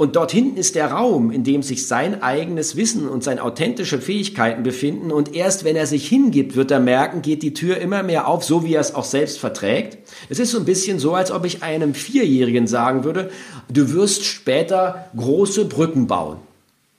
[0.00, 4.00] Und dort hinten ist der Raum, in dem sich sein eigenes Wissen und seine authentische
[4.00, 5.12] Fähigkeiten befinden.
[5.12, 8.42] Und erst wenn er sich hingibt, wird er merken, geht die Tür immer mehr auf,
[8.42, 9.98] so wie er es auch selbst verträgt.
[10.30, 13.30] Es ist so ein bisschen so, als ob ich einem Vierjährigen sagen würde,
[13.68, 16.38] du wirst später große Brücken bauen.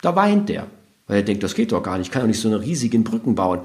[0.04, 0.68] Da weint der,
[1.08, 3.04] weil er denkt, das geht doch gar nicht, ich kann doch nicht so eine riesigen
[3.04, 3.62] Brücken bauen.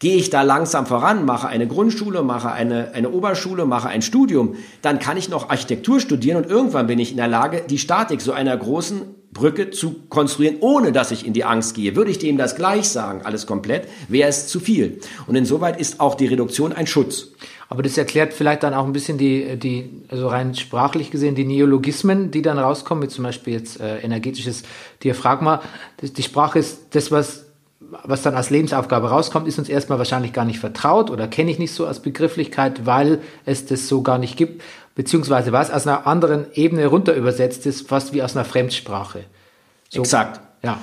[0.00, 4.54] Gehe ich da langsam voran, mache eine Grundschule, mache eine, eine Oberschule, mache ein Studium,
[4.80, 8.20] dann kann ich noch Architektur studieren und irgendwann bin ich in der Lage, die Statik
[8.20, 11.96] so einer großen Brücke zu konstruieren, ohne dass ich in die Angst gehe.
[11.96, 15.00] Würde ich dem das gleich sagen, alles komplett, wäre es zu viel.
[15.26, 17.28] Und insoweit ist auch die Reduktion ein Schutz.
[17.68, 21.44] Aber das erklärt vielleicht dann auch ein bisschen die, die, also rein sprachlich gesehen, die
[21.44, 24.62] Neologismen, die dann rauskommen, wie zum Beispiel jetzt äh, energetisches
[25.04, 25.60] Diaphragma.
[25.98, 27.47] Das, die Sprache ist das, was,
[28.04, 31.58] was dann als Lebensaufgabe rauskommt, ist uns erstmal wahrscheinlich gar nicht vertraut oder kenne ich
[31.58, 34.62] nicht so als Begrifflichkeit, weil es das so gar nicht gibt,
[34.94, 39.24] beziehungsweise was aus einer anderen Ebene runter übersetzt ist, fast wie aus einer Fremdsprache.
[39.88, 40.40] So, Exakt.
[40.62, 40.78] Ja.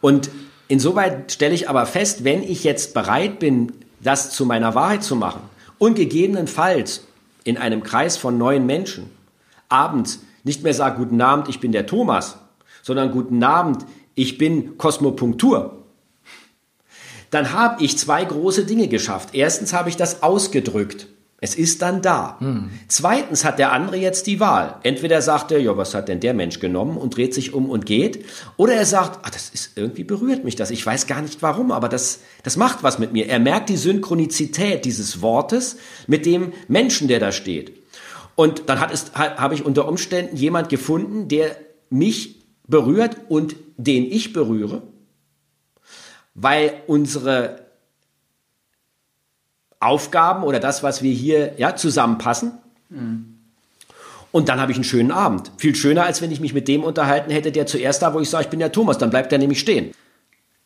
[0.00, 0.30] Und
[0.68, 5.16] insoweit stelle ich aber fest, wenn ich jetzt bereit bin, das zu meiner Wahrheit zu
[5.16, 5.40] machen
[5.78, 7.06] und gegebenenfalls
[7.44, 9.10] in einem Kreis von neuen Menschen
[9.68, 12.38] abends nicht mehr sage, guten Abend, ich bin der Thomas,
[12.82, 15.79] sondern guten Abend, ich bin Kosmopunktur,
[17.30, 19.30] dann habe ich zwei große Dinge geschafft.
[19.32, 21.06] Erstens habe ich das ausgedrückt.
[21.42, 22.38] Es ist dann da.
[22.88, 24.76] Zweitens hat der andere jetzt die Wahl.
[24.82, 27.86] Entweder sagt er, ja, was hat denn der Mensch genommen und dreht sich um und
[27.86, 28.26] geht.
[28.58, 30.70] Oder er sagt, ah, das ist irgendwie berührt mich das.
[30.70, 33.26] Ich weiß gar nicht warum, aber das, das macht was mit mir.
[33.26, 37.72] Er merkt die Synchronizität dieses Wortes mit dem Menschen, der da steht.
[38.34, 41.56] Und dann hat es, ha- habe ich unter Umständen jemand gefunden, der
[41.88, 44.82] mich berührt und den ich berühre,
[46.40, 47.60] weil unsere
[49.78, 52.52] Aufgaben oder das, was wir hier ja, zusammenpassen.
[54.32, 55.50] Und dann habe ich einen schönen Abend.
[55.58, 58.30] Viel schöner, als wenn ich mich mit dem unterhalten hätte, der zuerst da, wo ich
[58.30, 59.92] sage, ich bin der Thomas, dann bleibt der nämlich stehen.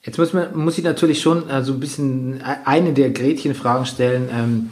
[0.03, 4.29] Jetzt muss, man, muss ich natürlich schon äh, so ein bisschen eine der Gretchenfragen stellen,
[4.31, 4.71] ähm,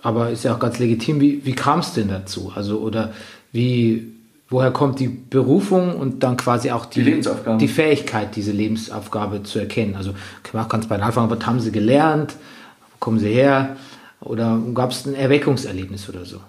[0.00, 1.20] aber ist ja auch ganz legitim.
[1.20, 2.52] Wie, wie kam es denn dazu?
[2.54, 3.12] Also, oder
[3.52, 4.14] wie,
[4.50, 7.58] woher kommt die Berufung und dann quasi auch die, Die Lebensaufgabe.
[7.58, 9.94] die Fähigkeit, diese Lebensaufgabe zu erkennen?
[9.96, 10.14] Also,
[10.52, 12.34] man kann es bei Anfang, was haben sie gelernt?
[12.92, 13.76] Wo kommen sie her?
[14.20, 16.40] Oder gab es ein Erweckungserlebnis oder so?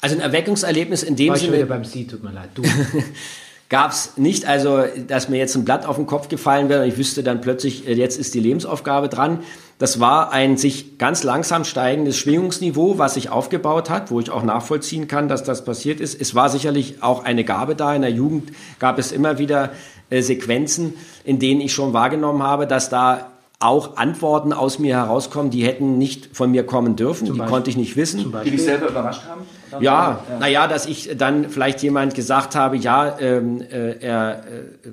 [0.00, 2.50] Also ein Erweckungserlebnis in dem War ich schon wieder Sinne beim Sie, tut mir leid.
[2.54, 2.62] Du.
[3.68, 6.88] gab es nicht, also dass mir jetzt ein Blatt auf den Kopf gefallen wäre und
[6.88, 9.40] ich wüsste dann plötzlich, äh, jetzt ist die Lebensaufgabe dran.
[9.78, 14.44] Das war ein sich ganz langsam steigendes Schwingungsniveau, was sich aufgebaut hat, wo ich auch
[14.44, 16.20] nachvollziehen kann, dass das passiert ist.
[16.20, 17.94] Es war sicherlich auch eine Gabe da.
[17.94, 19.72] In der Jugend gab es immer wieder
[20.10, 20.94] äh, Sequenzen,
[21.24, 25.96] in denen ich schon wahrgenommen habe, dass da auch Antworten aus mir herauskommen, die hätten
[25.96, 27.46] nicht von mir kommen dürfen, die Beispiel?
[27.48, 28.20] konnte ich nicht wissen.
[28.20, 29.42] Zum Die dich selber überrascht haben?
[29.82, 34.88] Ja, naja, dass ich dann vielleicht jemand gesagt habe, ja, ähm, äh, er, äh,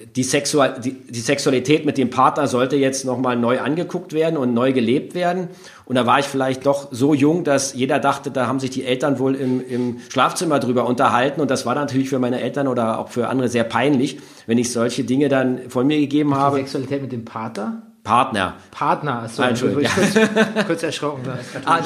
[0.00, 4.54] die, Sexual, die, die Sexualität mit dem Partner sollte jetzt nochmal neu angeguckt werden und
[4.54, 5.48] neu gelebt werden.
[5.86, 8.84] Und da war ich vielleicht doch so jung, dass jeder dachte, da haben sich die
[8.84, 11.40] Eltern wohl im, im Schlafzimmer drüber unterhalten.
[11.40, 14.72] Und das war natürlich für meine Eltern oder auch für andere sehr peinlich, wenn ich
[14.72, 16.56] solche Dinge dann von mir gegeben Die habe.
[16.58, 17.82] Sexualität mit dem Pater?
[18.04, 18.54] Partner.
[18.70, 21.22] Partner, achso, Ah, Entschuldigung, ich kurz, kurz erschrocken.
[21.64, 21.80] Ah,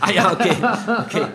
[0.00, 0.56] ah ja, okay.
[1.06, 1.26] okay.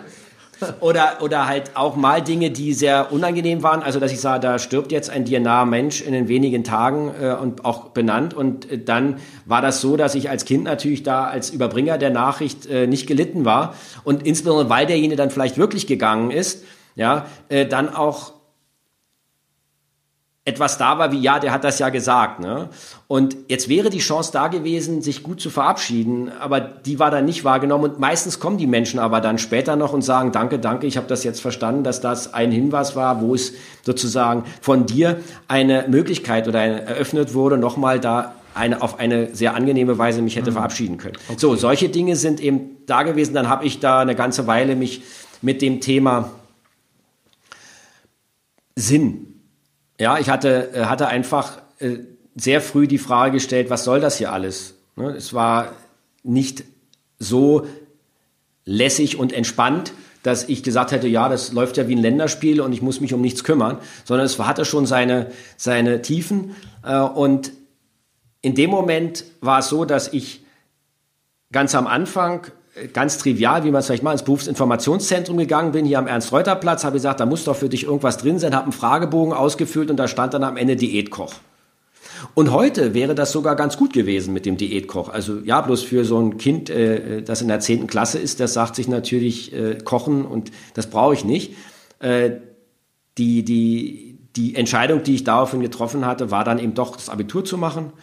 [0.79, 3.83] Oder, oder halt auch mal Dinge, die sehr unangenehm waren.
[3.83, 7.11] Also, dass ich sage, da stirbt jetzt ein dir naher Mensch in den wenigen Tagen
[7.21, 8.33] äh, und auch benannt.
[8.33, 12.09] Und äh, dann war das so, dass ich als Kind natürlich da als Überbringer der
[12.09, 13.75] Nachricht äh, nicht gelitten war.
[14.03, 16.63] Und insbesondere, weil derjenige dann vielleicht wirklich gegangen ist,
[16.95, 18.34] ja, äh, dann auch
[20.47, 22.39] etwas da war wie, ja, der hat das ja gesagt.
[22.39, 22.69] Ne?
[23.07, 27.25] Und jetzt wäre die Chance da gewesen, sich gut zu verabschieden, aber die war dann
[27.25, 27.85] nicht wahrgenommen.
[27.85, 31.07] Und meistens kommen die Menschen aber dann später noch und sagen, danke, danke, ich habe
[31.07, 36.47] das jetzt verstanden, dass das ein Hinweis war, wo es sozusagen von dir eine Möglichkeit
[36.47, 40.97] oder eine, eröffnet wurde, nochmal da eine, auf eine sehr angenehme Weise mich hätte verabschieden
[40.97, 41.17] können.
[41.37, 43.33] So, solche Dinge sind eben da gewesen.
[43.33, 45.01] Dann habe ich da eine ganze Weile mich
[45.41, 46.29] mit dem Thema
[48.75, 49.34] Sinn
[49.99, 51.99] ja, ich hatte, äh, hatte einfach äh,
[52.35, 54.75] sehr früh die Frage gestellt, was soll das hier alles?
[54.95, 55.11] Ne?
[55.11, 55.73] Es war
[56.23, 56.63] nicht
[57.19, 57.65] so
[58.65, 59.93] lässig und entspannt,
[60.23, 63.13] dass ich gesagt hätte, ja, das läuft ja wie ein Länderspiel und ich muss mich
[63.13, 66.55] um nichts kümmern, sondern es hatte schon seine, seine Tiefen.
[66.83, 67.51] Äh, und
[68.41, 70.43] in dem Moment war es so, dass ich
[71.51, 72.47] ganz am Anfang
[72.93, 76.93] ganz trivial, wie man es vielleicht mal ins Berufsinformationszentrum gegangen bin, hier am Ernst-Reuter-Platz, habe
[76.93, 80.07] gesagt, da muss doch für dich irgendwas drin sein, habe einen Fragebogen ausgefüllt und da
[80.07, 81.33] stand dann am Ende Diätkoch.
[82.33, 85.09] Und heute wäre das sogar ganz gut gewesen mit dem Diätkoch.
[85.09, 88.53] Also ja, bloß für so ein Kind, äh, das in der zehnten Klasse ist, das
[88.53, 91.53] sagt sich natürlich äh, Kochen und das brauche ich nicht.
[91.99, 92.31] Äh,
[93.17, 97.45] die, die, die Entscheidung, die ich daraufhin getroffen hatte, war dann eben doch das Abitur
[97.45, 97.93] zu machen.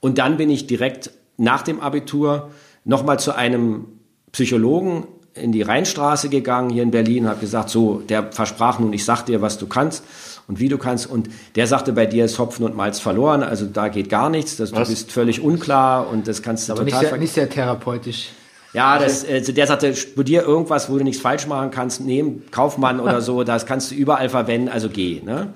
[0.00, 2.50] Und dann bin ich direkt nach dem Abitur
[2.84, 3.97] nochmal zu einem
[4.32, 8.92] Psychologen in die Rheinstraße gegangen hier in Berlin und habe gesagt, so, der versprach nun,
[8.92, 10.04] ich sag dir, was du kannst
[10.48, 11.08] und wie du kannst.
[11.08, 14.56] Und der sagte, bei dir ist Hopfen und Malz verloren, also da geht gar nichts,
[14.56, 18.30] das, du bist völlig unklar und das kannst du Aber nicht sehr, nicht sehr therapeutisch.
[18.72, 23.00] ja, das, also der sagte, studier irgendwas, wo du nichts falsch machen kannst, nehmen Kaufmann
[23.00, 25.20] oder so, das kannst du überall verwenden, also geh.
[25.24, 25.52] Ne?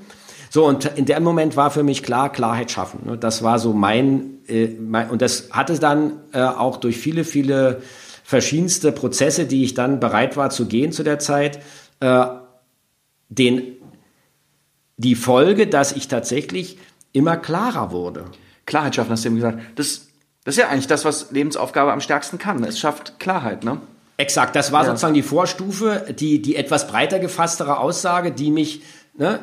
[0.51, 3.01] So, und in dem Moment war für mich klar, Klarheit schaffen.
[3.07, 3.17] Ne?
[3.17, 7.81] Das war so mein, äh, mein und das hatte dann äh, auch durch viele, viele
[8.23, 11.61] verschiedenste Prozesse, die ich dann bereit war zu gehen zu der Zeit,
[12.01, 12.27] äh,
[13.29, 13.63] den,
[14.97, 16.79] die Folge, dass ich tatsächlich
[17.13, 18.25] immer klarer wurde.
[18.67, 19.61] Klarheit schaffen, hast du eben gesagt.
[19.77, 20.09] Das,
[20.45, 22.63] das ist ja eigentlich das, was Lebensaufgabe am stärksten kann.
[22.65, 23.81] Es schafft Klarheit, ne?
[24.19, 24.91] Exakt, das war Ja.
[24.91, 28.83] sozusagen die Vorstufe, die, die etwas breiter gefasstere Aussage, die mich
[29.17, 29.41] ne,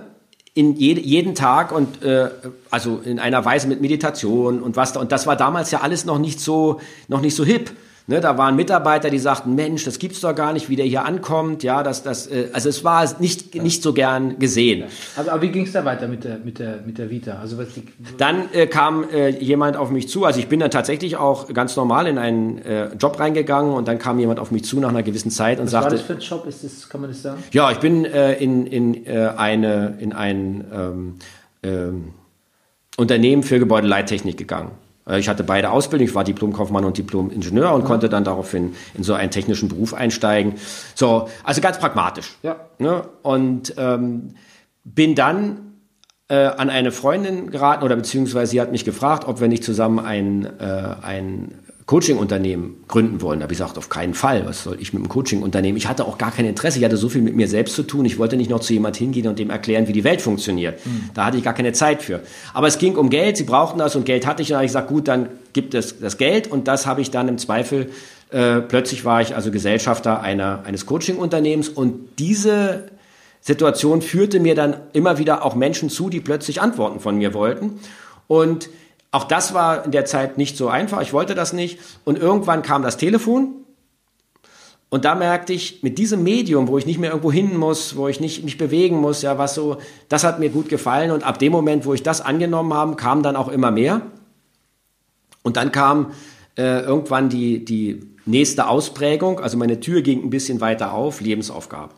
[0.53, 2.29] in jede, jeden Tag und äh,
[2.69, 6.05] also in einer Weise mit Meditation und was da, und das war damals ja alles
[6.05, 7.71] noch nicht so, noch nicht so hip.
[8.09, 11.05] Ne, da waren Mitarbeiter, die sagten, Mensch, das gibt's doch gar nicht, wie der hier
[11.05, 11.61] ankommt.
[11.61, 14.85] Ja, das, das, äh, also es war nicht, nicht so gern gesehen.
[15.15, 17.37] Aber, aber wie ging es da weiter mit der, mit der, mit der Vita?
[17.39, 17.83] Also was die,
[18.17, 20.25] Dann äh, kam äh, jemand auf mich zu.
[20.25, 23.99] Also ich bin dann tatsächlich auch ganz normal in einen äh, Job reingegangen und dann
[23.99, 26.13] kam jemand auf mich zu nach einer gewissen Zeit und was war sagte, das für
[26.13, 26.47] ein Job?
[26.47, 27.43] Ist das, kann man das sagen?
[27.51, 31.15] Ja, ich bin äh, in, in, äh, eine, in ein ähm,
[31.61, 32.13] ähm,
[32.97, 34.71] Unternehmen für Gebäudeleittechnik gegangen.
[35.09, 39.03] Äh, Ich hatte beide Ausbildungen, ich war Diplomkaufmann und Diplom-Ingenieur und konnte dann daraufhin in
[39.03, 40.55] so einen technischen Beruf einsteigen.
[40.95, 42.37] So, also ganz pragmatisch.
[42.43, 42.57] Ja.
[42.77, 43.03] Ne?
[43.21, 44.35] Und ähm,
[44.83, 45.73] bin dann
[46.29, 49.99] äh, an eine Freundin geraten oder beziehungsweise sie hat mich gefragt, ob wir nicht zusammen
[49.99, 51.55] ein, äh, ein
[51.89, 53.39] Coaching-Unternehmen gründen wollen.
[53.39, 54.45] Da habe ich gesagt, auf keinen Fall.
[54.45, 55.75] Was soll ich mit einem Coaching-Unternehmen?
[55.75, 56.77] Ich hatte auch gar kein Interesse.
[56.77, 58.05] Ich hatte so viel mit mir selbst zu tun.
[58.05, 60.79] Ich wollte nicht noch zu jemand hingehen und dem erklären, wie die Welt funktioniert.
[61.15, 62.21] Da hatte ich gar keine Zeit für.
[62.53, 63.37] Aber es ging um Geld.
[63.37, 64.49] Sie brauchten das und Geld hatte ich.
[64.49, 66.45] Und da habe ich gesagt, gut, dann gibt es das Geld.
[66.45, 67.89] Und das habe ich dann im Zweifel,
[68.29, 71.69] äh, plötzlich war ich also Gesellschafter einer, eines Coaching-Unternehmens.
[71.69, 72.83] Und diese
[73.41, 77.79] Situation führte mir dann immer wieder auch Menschen zu, die plötzlich Antworten von mir wollten.
[78.27, 78.69] Und
[79.11, 81.01] auch das war in der Zeit nicht so einfach.
[81.01, 81.79] Ich wollte das nicht.
[82.05, 83.55] Und irgendwann kam das Telefon.
[84.89, 88.07] Und da merkte ich, mit diesem Medium, wo ich nicht mehr irgendwo hin muss, wo
[88.07, 89.77] ich nicht mich bewegen muss, ja, was so,
[90.09, 91.11] das hat mir gut gefallen.
[91.11, 94.01] Und ab dem Moment, wo ich das angenommen habe, kam dann auch immer mehr.
[95.43, 96.11] Und dann kam
[96.57, 99.39] äh, irgendwann die, die nächste Ausprägung.
[99.39, 101.93] Also meine Tür ging ein bisschen weiter auf, Lebensaufgabe.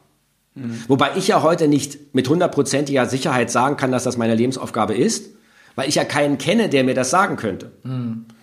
[0.90, 5.32] Wobei ich ja heute nicht mit hundertprozentiger Sicherheit sagen kann, dass das meine Lebensaufgabe ist,
[5.76, 7.72] weil ich ja keinen kenne, der mir das sagen könnte.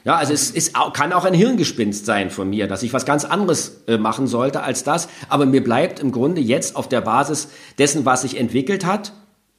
[0.05, 3.25] Ja, also es ist, kann auch ein Hirngespinst sein von mir, dass ich was ganz
[3.25, 5.09] anderes äh, machen sollte als das.
[5.29, 7.49] Aber mir bleibt im Grunde jetzt auf der Basis
[7.79, 9.13] dessen, was sich entwickelt hat,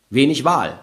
[0.10, 0.80] wenig Wahl.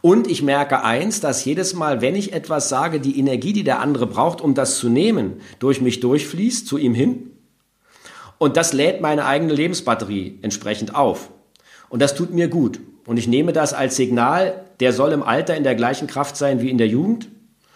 [0.00, 3.80] Und ich merke eins, dass jedes Mal, wenn ich etwas sage, die Energie, die der
[3.80, 7.30] andere braucht, um das zu nehmen, durch mich durchfließt, zu ihm hin.
[8.38, 11.30] Und das lädt meine eigene Lebensbatterie entsprechend auf.
[11.88, 12.80] Und das tut mir gut.
[13.08, 16.60] Und ich nehme das als Signal, der soll im Alter in der gleichen Kraft sein
[16.60, 17.30] wie in der Jugend.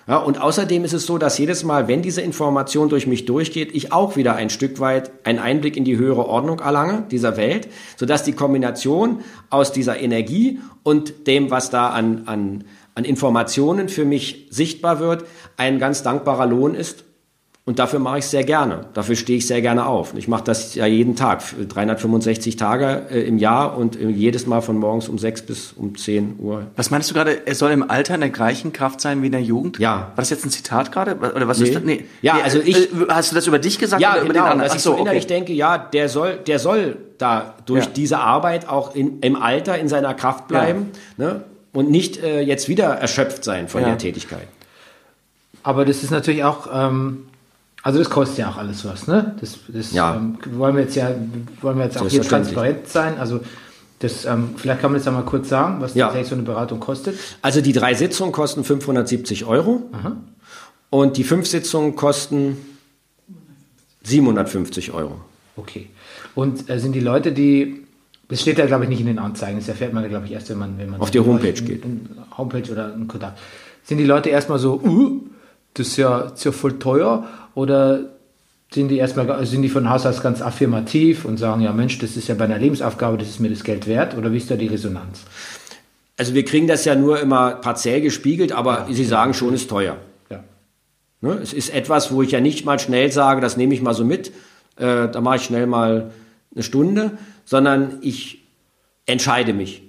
[0.06, 3.74] Ja, und außerdem ist es so, dass jedes Mal, wenn diese Information durch mich durchgeht,
[3.74, 7.68] ich auch wieder ein Stück weit einen Einblick in die höhere Ordnung erlange dieser Welt,
[7.96, 12.64] sodass die Kombination aus dieser Energie und dem, was da an, an,
[12.94, 15.24] an Informationen für mich sichtbar wird,
[15.56, 17.04] ein ganz dankbarer Lohn ist.
[17.64, 18.86] Und dafür mache ich es sehr gerne.
[18.92, 20.14] Dafür stehe ich sehr gerne auf.
[20.16, 24.62] Ich mache das ja jeden Tag, 365 Tage äh, im Jahr und äh, jedes Mal
[24.62, 26.66] von morgens um 6 bis um 10 Uhr.
[26.74, 27.46] Was meinst du gerade?
[27.46, 29.78] Er soll im Alter in der gleichen Kraft sein wie in der Jugend?
[29.78, 29.92] Ja.
[29.96, 31.14] War das jetzt ein Zitat gerade?
[31.14, 31.66] Oder was Nee.
[31.68, 31.84] ist das?
[31.84, 32.04] Nee.
[32.20, 34.44] Ja, Nee, also äh, ich- Hast du das über dich gesagt Ja, oder über genau,
[34.46, 34.62] den anderen?
[34.64, 35.34] dass Ach ich so so, innerlich okay.
[35.34, 37.90] denke, ja, der soll, der soll da durch Ja.
[37.94, 41.44] diese Arbeit auch in, im Alter in seiner Kraft bleiben ne?
[41.72, 43.88] und nicht äh, jetzt wieder erschöpft sein von Ja.
[43.90, 44.48] der Tätigkeit.
[45.62, 47.26] Aber das ist natürlich auch, ähm,
[47.82, 49.34] also das kostet ja auch alles was, ne?
[49.40, 50.16] Das, das Ja.
[50.16, 51.10] ähm, wollen wir jetzt ja,
[51.60, 53.18] wollen wir jetzt auch hier transparent sein.
[53.18, 53.40] Also
[53.98, 56.06] das, ähm, vielleicht kann man das ja mal kurz sagen, was Ja.
[56.06, 57.16] tatsächlich so eine Beratung kostet.
[57.40, 59.82] Also die drei Sitzungen kosten 570 Euro
[60.90, 62.56] und die fünf Sitzungen kosten
[64.04, 65.20] 750 Euro.
[65.56, 65.88] Okay.
[66.34, 67.84] Und äh, sind die Leute, die,
[68.28, 70.50] das steht ja glaube ich nicht in den Anzeigen, das erfährt man glaube ich erst,
[70.50, 71.84] wenn man, wenn man Auf die Homepage in, geht.
[71.84, 73.38] In Homepage oder in Kontakt.
[73.84, 75.20] Sind die Leute erstmal so, uh,
[75.74, 78.10] das ist ja, das ist ja voll teuer oder
[78.72, 81.98] sind die erstmal, ga- sind die von Haus aus ganz affirmativ und sagen, ja Mensch,
[81.98, 84.50] das ist ja bei einer Lebensaufgabe, das ist mir das Geld wert oder wie ist
[84.50, 85.24] da die Resonanz?
[86.16, 89.96] Also wir kriegen das ja nur immer partiell gespiegelt, aber Sie sagen schon, ist teuer.
[90.30, 90.44] Ja.
[91.20, 91.38] Ne?
[91.42, 94.04] Es ist etwas, wo ich ja nicht mal schnell sage, das nehme ich mal so
[94.04, 94.28] mit,
[94.76, 96.12] äh, da mache ich schnell mal
[96.54, 98.44] eine Stunde, sondern ich
[99.06, 99.82] entscheide mich.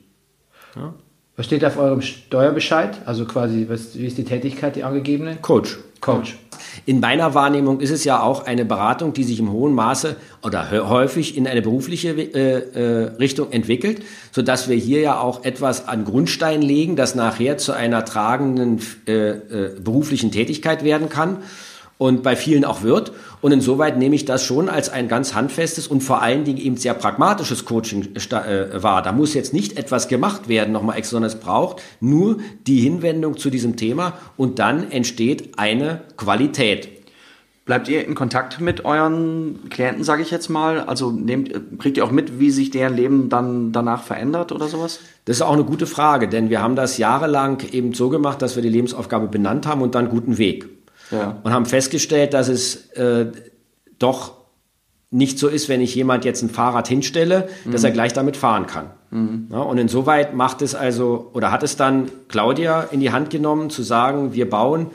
[1.35, 2.99] Was steht auf eurem Steuerbescheid?
[3.05, 5.37] Also quasi, was, wie ist die Tätigkeit, die angegebene?
[5.41, 5.79] Coach.
[5.99, 6.37] Coach.
[6.85, 10.69] In meiner Wahrnehmung ist es ja auch eine Beratung, die sich im hohen Maße oder
[10.69, 15.87] hä- häufig in eine berufliche äh, äh, Richtung entwickelt, sodass wir hier ja auch etwas
[15.87, 21.37] an Grundstein legen, das nachher zu einer tragenden äh, äh, beruflichen Tätigkeit werden kann
[21.97, 23.11] und bei vielen auch wird.
[23.41, 26.77] Und insoweit nehme ich das schon als ein ganz handfestes und vor allen Dingen eben
[26.77, 29.01] sehr pragmatisches Coaching sta- äh, wahr.
[29.01, 32.37] Da muss jetzt nicht etwas gemacht werden, nochmal extra, sondern es braucht nur
[32.67, 36.89] die Hinwendung zu diesem Thema und dann entsteht eine Qualität.
[37.65, 40.81] Bleibt ihr in Kontakt mit euren Klienten, sage ich jetzt mal?
[40.81, 44.99] Also nehmt, kriegt ihr auch mit, wie sich deren Leben dann danach verändert oder sowas?
[45.23, 48.57] Das ist auch eine gute Frage, denn wir haben das jahrelang eben so gemacht, dass
[48.57, 50.67] wir die Lebensaufgabe benannt haben und dann guten Weg.
[51.13, 51.39] Ja.
[51.43, 53.27] Und haben festgestellt, dass es äh,
[53.99, 54.33] doch
[55.11, 58.65] nicht so ist, wenn ich jemand jetzt ein Fahrrad hinstelle, dass er gleich damit fahren
[58.65, 58.89] kann.
[59.51, 63.69] Ja, und insoweit macht es also, oder hat es dann Claudia in die Hand genommen,
[63.69, 64.87] zu sagen, wir bauen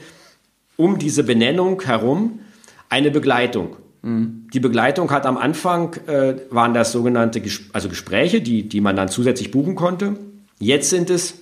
[0.77, 2.41] um diese Benennung herum
[2.89, 3.77] eine Begleitung.
[4.03, 8.97] Die Begleitung hat am Anfang, äh, waren das sogenannte Ges also Gespräche, die, die man
[8.97, 10.16] dann zusätzlich buchen konnte.
[10.59, 11.35] Jetzt sind es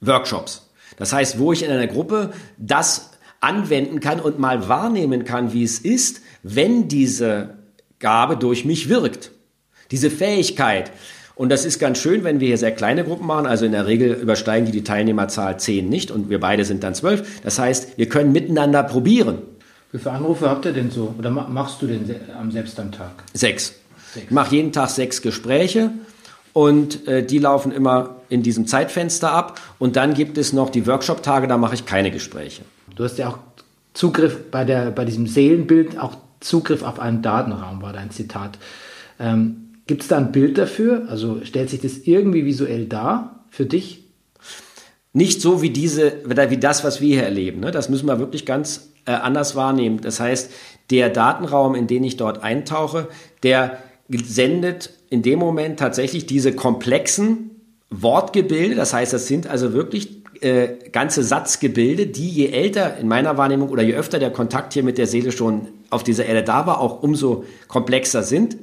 [0.00, 0.70] Workshops.
[0.96, 3.11] Das heißt, wo ich in einer Gruppe das
[3.42, 7.50] anwenden kann und mal wahrnehmen kann, wie es ist, wenn diese
[7.98, 9.32] Gabe durch mich wirkt.
[9.90, 10.90] Diese Fähigkeit.
[11.34, 13.46] Und das ist ganz schön, wenn wir hier sehr kleine Gruppen machen.
[13.46, 16.94] Also in der Regel übersteigen die die Teilnehmerzahl 10 nicht und wir beide sind dann
[16.94, 17.42] 12.
[17.42, 19.38] Das heißt, wir können miteinander probieren.
[19.90, 21.14] Wie viele Anrufe habt ihr denn so?
[21.18, 22.04] Oder ma- machst du denn
[22.38, 23.10] am selbst am Tag?
[23.34, 23.74] Sechs.
[24.14, 25.90] Ich mache jeden Tag sechs Gespräche
[26.52, 29.60] und äh, die laufen immer in diesem Zeitfenster ab.
[29.78, 32.62] Und dann gibt es noch die Workshop-Tage, da mache ich keine Gespräche.
[32.96, 33.38] Du hast ja auch
[33.94, 38.58] Zugriff bei, der, bei diesem Seelenbild, auch Zugriff auf einen Datenraum, war dein Zitat.
[39.18, 41.06] Ähm, Gibt es da ein Bild dafür?
[41.08, 44.04] Also stellt sich das irgendwie visuell dar für dich?
[45.12, 47.60] Nicht so wie diese, wie das, was wir hier erleben.
[47.60, 47.70] Ne?
[47.70, 50.00] Das müssen wir wirklich ganz äh, anders wahrnehmen.
[50.00, 50.50] Das heißt,
[50.90, 53.08] der Datenraum, in den ich dort eintauche,
[53.42, 53.78] der
[54.08, 57.50] sendet in dem Moment tatsächlich diese komplexen
[57.90, 58.74] Wortgebilde.
[58.74, 63.68] Das heißt, das sind also wirklich äh, ganze Satzgebilde, die je älter in meiner Wahrnehmung
[63.70, 66.80] oder je öfter der Kontakt hier mit der Seele schon auf dieser Erde da war,
[66.80, 68.56] auch umso komplexer sind.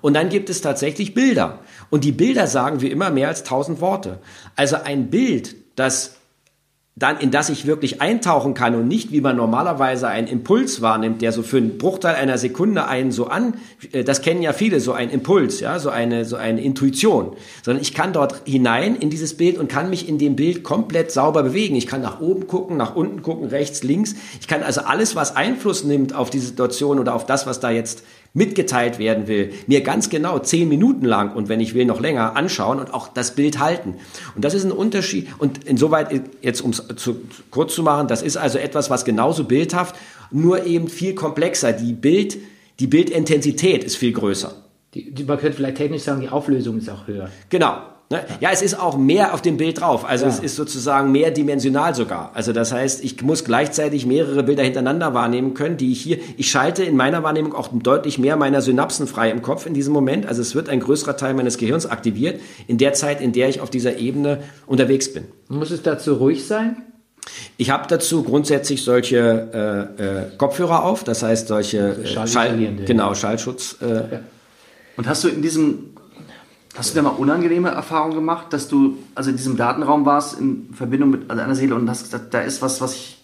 [0.00, 1.60] Und dann gibt es tatsächlich Bilder.
[1.90, 4.18] Und die Bilder sagen wie immer mehr als tausend Worte.
[4.56, 6.15] Also ein Bild, das
[6.98, 11.20] dann in das ich wirklich eintauchen kann und nicht, wie man normalerweise einen Impuls wahrnimmt,
[11.20, 13.58] der so für einen Bruchteil einer Sekunde einen so an,
[13.92, 17.82] äh, das kennen ja viele, so ein Impuls, ja, so eine, so eine Intuition, sondern
[17.82, 21.42] ich kann dort hinein in dieses Bild und kann mich in dem Bild komplett sauber
[21.42, 21.76] bewegen.
[21.76, 24.14] Ich kann nach oben gucken, nach unten gucken, rechts, links.
[24.40, 27.68] Ich kann also alles, was Einfluss nimmt auf die Situation oder auf das, was da
[27.68, 28.04] jetzt
[28.36, 32.36] mitgeteilt werden will, mir ganz genau zehn Minuten lang und wenn ich will noch länger
[32.36, 33.94] anschauen und auch das Bild halten.
[34.34, 35.28] Und das ist ein Unterschied.
[35.38, 36.08] Und insoweit
[36.42, 37.16] jetzt um es zu,
[37.50, 39.96] kurz zu machen, das ist also etwas, was genauso bildhaft,
[40.30, 41.72] nur eben viel komplexer.
[41.72, 42.36] Die Bild,
[42.78, 44.54] die Bildintensität ist viel größer.
[44.92, 47.30] Die, man könnte vielleicht technisch sagen, die Auflösung ist auch höher.
[47.48, 47.78] Genau.
[48.08, 48.20] Ne?
[48.40, 50.04] Ja, es ist auch mehr auf dem Bild drauf.
[50.04, 50.30] Also Ja.
[50.30, 52.30] es ist sozusagen mehrdimensional sogar.
[52.34, 56.48] Also das heißt, ich muss gleichzeitig mehrere Bilder hintereinander wahrnehmen können, die ich hier, ich
[56.48, 60.26] schalte in meiner Wahrnehmung auch deutlich mehr meiner Synapsen frei im Kopf in diesem Moment.
[60.26, 63.60] Also es wird ein größerer Teil meines Gehirns aktiviert in der Zeit, in der ich
[63.60, 64.38] auf dieser Ebene
[64.68, 65.24] unterwegs bin.
[65.48, 66.82] Muss es dazu ruhig sein?
[67.56, 73.14] Ich habe dazu grundsätzlich solche äh, äh, Kopfhörer auf, das heißt solche äh, Schall, genau
[73.14, 73.78] Schallschutz.
[73.80, 74.18] Äh,
[74.96, 75.95] Und hast du in diesem,
[76.76, 80.70] hast du da mal unangenehme Erfahrungen gemacht, dass du also in diesem Datenraum warst in
[80.74, 83.18] Verbindung mit einer Seele und hast gesagt, da ist was, was ich,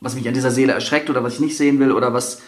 [0.00, 2.40] was mich an dieser Seele erschreckt oder was ich nicht sehen will oder was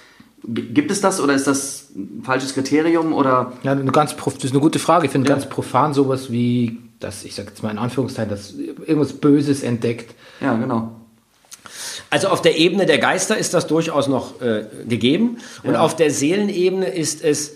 [0.44, 4.44] gibt es das oder ist das ein falsches Kriterium oder Ja, eine ganz, prof- das
[4.46, 5.06] ist eine gute Frage.
[5.06, 9.12] Ich finde ganz profan sowas wie, dass ich sage jetzt mal in Anführungszeichen, dass irgendwas
[9.12, 10.14] Böses entdeckt.
[10.40, 10.92] ja genau.
[12.10, 15.38] Also auf der Ebene der Geister ist das durchaus noch äh, gegeben.
[15.62, 15.80] Und Ja.
[15.80, 17.52] auf der Seelenebene ist es,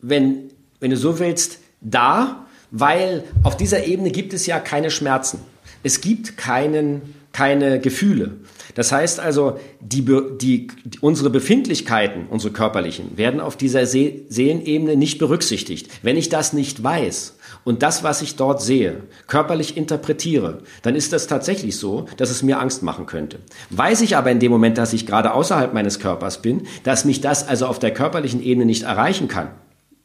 [0.00, 5.38] wenn, wenn du so willst, da, weil auf dieser Ebene gibt es ja keine Schmerzen.
[5.84, 8.32] Es gibt keinen, keine Gefühle.
[8.74, 10.04] Das heißt also, die,
[10.40, 10.68] die,
[11.00, 15.88] unsere Befindlichkeiten, unsere körperlichen, werden auf dieser See Seelenebene nicht berücksichtigt.
[16.02, 21.12] Wenn ich das nicht weiß und das, was ich dort sehe, körperlich interpretiere, dann ist
[21.12, 23.38] das tatsächlich so, dass es mir Angst machen könnte.
[23.70, 27.20] Weiß ich aber in dem Moment, dass ich gerade außerhalb meines Körpers bin, dass mich
[27.20, 29.50] das also auf der körperlichen Ebene nicht erreichen kann,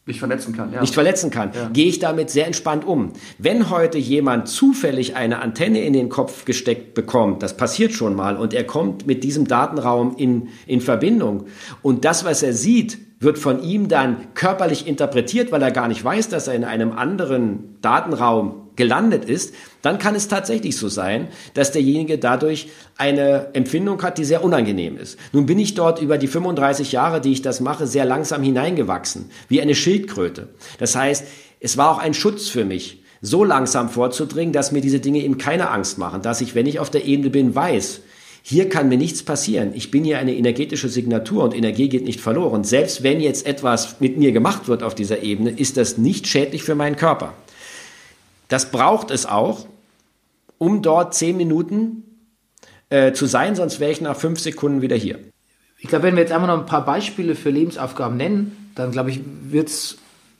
[0.09, 0.81] Mich verletzen kann, ja.
[0.81, 3.13] nicht verletzen kann, gehe ich damit sehr entspannt um.
[3.37, 8.35] Wenn heute jemand zufällig eine Antenne in den Kopf gesteckt bekommt, das passiert schon mal,
[8.35, 11.45] und er kommt mit diesem Datenraum in, in Verbindung
[11.83, 16.03] und das, was er sieht, wird von ihm dann körperlich interpretiert, weil er gar nicht
[16.03, 21.27] weiß, dass er in einem anderen Datenraum gelandet ist, dann kann es tatsächlich so sein,
[21.53, 25.19] dass derjenige dadurch eine Empfindung hat, die sehr unangenehm ist.
[25.33, 29.29] Nun bin ich dort über die 35 Jahre, die ich das mache, sehr langsam hineingewachsen,
[29.49, 30.47] wie eine Schildkröte.
[30.79, 31.25] Das heißt,
[31.59, 35.37] es war auch ein Schutz für mich, so langsam vorzudringen, dass mir diese Dinge eben
[35.37, 37.99] keine Angst machen, dass ich, wenn ich auf der Ebene bin, weiß,
[38.41, 39.73] hier kann mir nichts passieren.
[39.75, 42.63] Ich bin hier eine energetische Signatur und Energie geht nicht verloren.
[42.63, 46.63] Selbst wenn jetzt etwas mit mir gemacht wird auf dieser Ebene, ist das nicht schädlich
[46.63, 47.33] für meinen Körper.
[48.49, 49.67] Das braucht es auch,
[50.57, 52.03] um dort zehn Minuten
[52.89, 55.19] äh, zu sein, sonst wäre ich nach fünf Sekunden wieder hier.
[55.77, 59.11] Ich glaube, wenn wir jetzt einmal noch ein paar Beispiele für Lebensaufgaben nennen, dann glaube
[59.11, 59.97] ich, wird es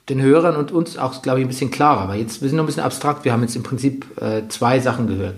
[0.09, 2.09] den Hörern und uns auch, glaube ich, ein bisschen klarer.
[2.09, 4.79] Weil jetzt, wir sind noch ein bisschen abstrakt, wir haben jetzt im Prinzip äh, zwei
[4.79, 5.35] Sachen gehört.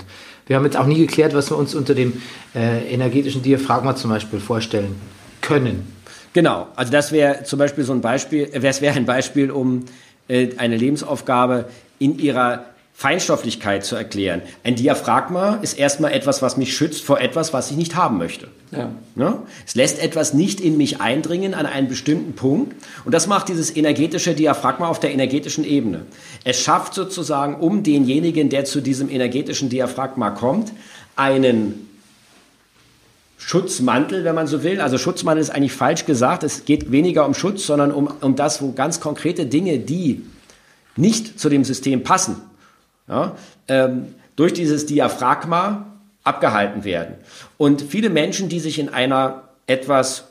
[0.47, 2.22] Wir haben jetzt auch nie geklärt, was wir uns unter dem
[2.55, 4.95] äh, energetischen Diaphragma zum Beispiel vorstellen
[5.41, 5.88] können.
[6.34, 9.86] Genau, also das wäre zum Beispiel so ein Beispiel, äh, das wäre ein Beispiel, um
[10.28, 11.65] äh, eine Lebensaufgabe
[12.02, 14.41] in ihrer Feinstofflichkeit zu erklären.
[14.64, 18.49] Ein Diaphragma ist erstmal etwas, was mich schützt vor etwas, was ich nicht haben möchte.
[18.72, 18.91] Ja.
[19.16, 19.39] Ne?
[19.66, 22.76] Es lässt etwas nicht in mich eindringen an einen bestimmten Punkt
[23.06, 26.06] und das macht dieses energetische Diaphragma auf der energetischen Ebene.
[26.43, 30.72] Es schafft sozusagen um denjenigen, der zu diesem energetischen Diaphragma kommt,
[31.16, 31.88] einen
[33.38, 34.80] Schutzmantel, wenn man so will.
[34.80, 36.43] Also Schutzmantel ist eigentlich falsch gesagt.
[36.43, 40.22] Es geht weniger um Schutz, sondern um, um das, wo ganz konkrete Dinge, die
[40.96, 42.38] nicht zu dem System passen,
[43.08, 43.36] ja,
[43.68, 45.88] ähm, durch dieses Diaphragma
[46.24, 47.16] abgehalten werden.
[47.58, 50.26] Und viele Menschen, die sich in einer etwas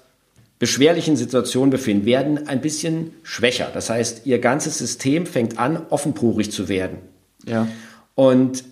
[0.59, 3.71] beschwerlichen Situation befinden, werden ein bisschen schwächer.
[3.73, 6.99] Das heißt, ihr ganzes System fängt an, offenporig zu werden.
[7.47, 7.67] Ja.
[8.15, 8.65] Und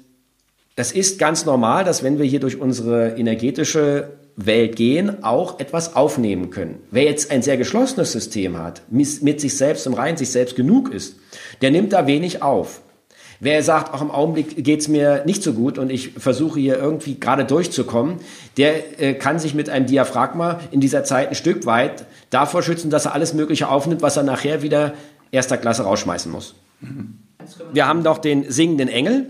[0.77, 5.97] das ist ganz normal, dass wenn wir hier durch unsere energetische Welt gehen, auch etwas
[5.97, 6.79] aufnehmen können.
[6.93, 10.95] Wer jetzt ein sehr geschlossenes System hat, mit sich selbst im Reinen, sich selbst genug
[10.95, 11.17] ist,
[11.61, 12.81] der nimmt da wenig auf.
[13.41, 17.21] Wer sagt, auch im Augenblick geht's mir nicht so gut und ich versuche hier irgendwie
[17.21, 18.17] gerade durchzukommen,
[18.57, 22.91] der äh, kann sich mit einem Diaphragma in dieser Zeit ein Stück weit davor schützen,
[22.91, 24.95] dass er alles Mögliche aufnimmt, was er nachher wieder
[25.31, 26.55] erster Klasse rausschmeißen muss.
[27.73, 29.27] Wir haben doch den singenden Engel.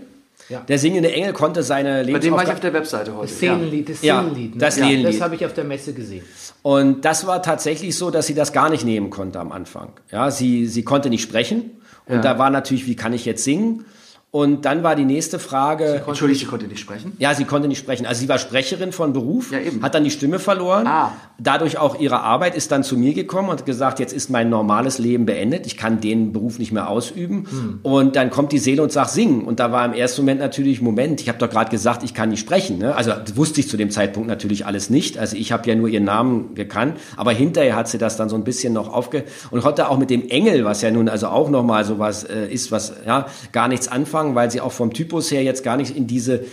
[0.49, 0.61] Ja.
[0.61, 2.53] Der singende Engel konnte seine Bei dem war ich Lebensaufgabe...
[2.53, 3.27] auf der Webseite heute.
[3.29, 4.55] Das Seelenlied, das Ja, Seelenlied.
[4.55, 4.59] ne?
[4.59, 5.13] das ja, Seelenlied.
[5.15, 6.23] Das habe ich auf der Messe gesehen.
[6.63, 9.91] Und das war tatsächlich so, dass sie das gar nicht nehmen konnte am Anfang.
[10.11, 11.71] Ja, sie, sie konnte nicht sprechen.
[12.07, 12.21] Und Ja.
[12.21, 13.85] da war natürlich, wie kann ich jetzt singen?
[14.31, 16.03] Und dann war die nächste Frage.
[16.05, 17.13] Entschuldigt, sie konnte nicht sprechen.
[17.17, 18.05] Ja, sie konnte nicht sprechen.
[18.05, 19.81] Also sie war Sprecherin von Beruf, Ja, eben.
[19.81, 20.85] hat dann die Stimme verloren.
[20.85, 21.13] Ah.
[21.39, 24.99] Dadurch auch ihre Arbeit ist dann zu mir gekommen und gesagt, jetzt ist mein normales
[24.99, 25.65] Leben beendet.
[25.65, 27.47] Ich kann den Beruf nicht mehr ausüben.
[27.49, 27.79] Hm.
[27.81, 29.45] Und dann kommt die Seele und sagt, singen.
[29.45, 32.29] Und da war im ersten Moment natürlich, Moment, ich habe doch gerade gesagt, ich kann
[32.29, 32.77] nicht sprechen.
[32.77, 32.93] Ne?
[32.95, 35.17] Also das wusste ich zu dem Zeitpunkt natürlich alles nicht.
[35.17, 36.97] Also ich habe ja nur ihren Namen gekannt.
[37.15, 39.23] Aber hinterher hat sie das dann so ein bisschen noch aufge...
[39.49, 42.71] Und konnte auch mit dem Engel, was ja nun also auch nochmal sowas äh, ist,
[42.71, 46.07] was ja gar nichts anfangen, weil sie auch vom Typus her jetzt gar nicht in
[46.07, 46.45] diese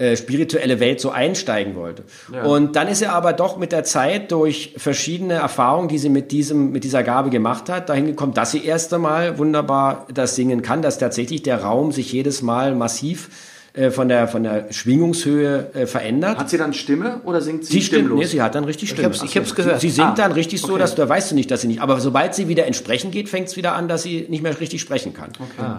[0.00, 2.04] äh, spirituelle Welt so einsteigen wollte.
[2.44, 6.30] Und dann ist er aber doch mit der Zeit durch verschiedene Erfahrungen, die sie mit
[6.30, 10.62] diesem mit dieser Gabe gemacht hat, dahin gekommen, dass sie erst einmal wunderbar das singen
[10.62, 13.28] kann, dass tatsächlich der Raum sich jedes Mal massiv
[13.72, 16.38] äh, von der von der Schwingungshöhe äh, verändert.
[16.38, 18.18] Hat sie dann Stimme oder singt sie, Sie stimmt, stimmlos?
[18.20, 19.08] nee, sie hat dann richtig Stimme.
[19.08, 19.80] hab's- ich hab's gehört.
[19.80, 20.78] Sie, sie singt Ah, dann richtig so, okay.
[20.78, 21.80] dass da weißt du nicht, dass sie nicht.
[21.82, 24.58] Aber sobald sie wieder ins Sprechen geht, fängt es wieder an, dass sie nicht mehr
[24.60, 25.30] richtig sprechen kann.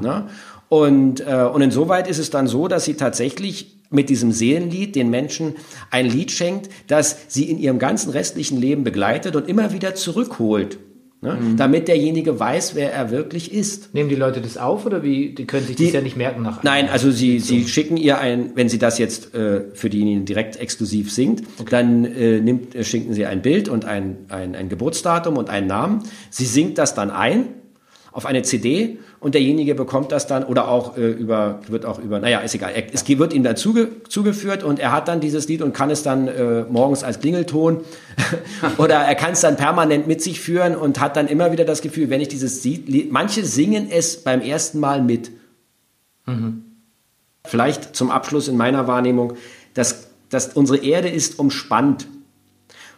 [0.01, 0.26] Ne?
[0.70, 5.09] Und, äh, und insoweit ist es dann so, dass sie tatsächlich mit diesem Seelenlied den
[5.09, 5.55] Menschen
[5.89, 10.78] ein Lied schenkt, das sie in ihrem ganzen restlichen Leben begleitet und immer wieder zurückholt.
[11.22, 11.34] Ne?
[11.34, 11.57] Mhm.
[11.57, 13.93] Damit derjenige weiß, wer er wirklich ist.
[13.95, 15.34] Nehmen die Leute das auf oder wie?
[15.34, 16.63] Die können sich Die- das ja nicht merken nach.
[16.63, 20.55] Nein, also sie, sie schicken ihr ein, wenn sie das jetzt äh, für diejenigen direkt
[20.57, 25.36] exklusiv singt, dann äh, nimmt, äh, schicken sie ein Bild und ein, ein, ein Geburtsdatum
[25.36, 26.03] und einen Namen.
[26.30, 27.47] Sie singt das dann ein
[28.11, 32.20] auf eine CD und derjenige bekommt das dann oder auch äh, über, wird auch über,
[32.20, 35.61] naja, ist egal, es wird ihm dann zuge, zugeführt und er hat dann dieses Lied
[35.61, 37.82] und kann es dann äh, morgens als Klingelton
[38.78, 41.82] oder er kann es dann permanent mit sich führen und hat dann immer wieder das
[41.82, 45.32] Gefühl, wenn ich dieses Lied, manche singen es beim ersten Mal mit.
[47.45, 49.34] Vielleicht zum Abschluss in meiner Wahrnehmung,
[49.74, 52.07] dass, dass unsere Erde ist umspannt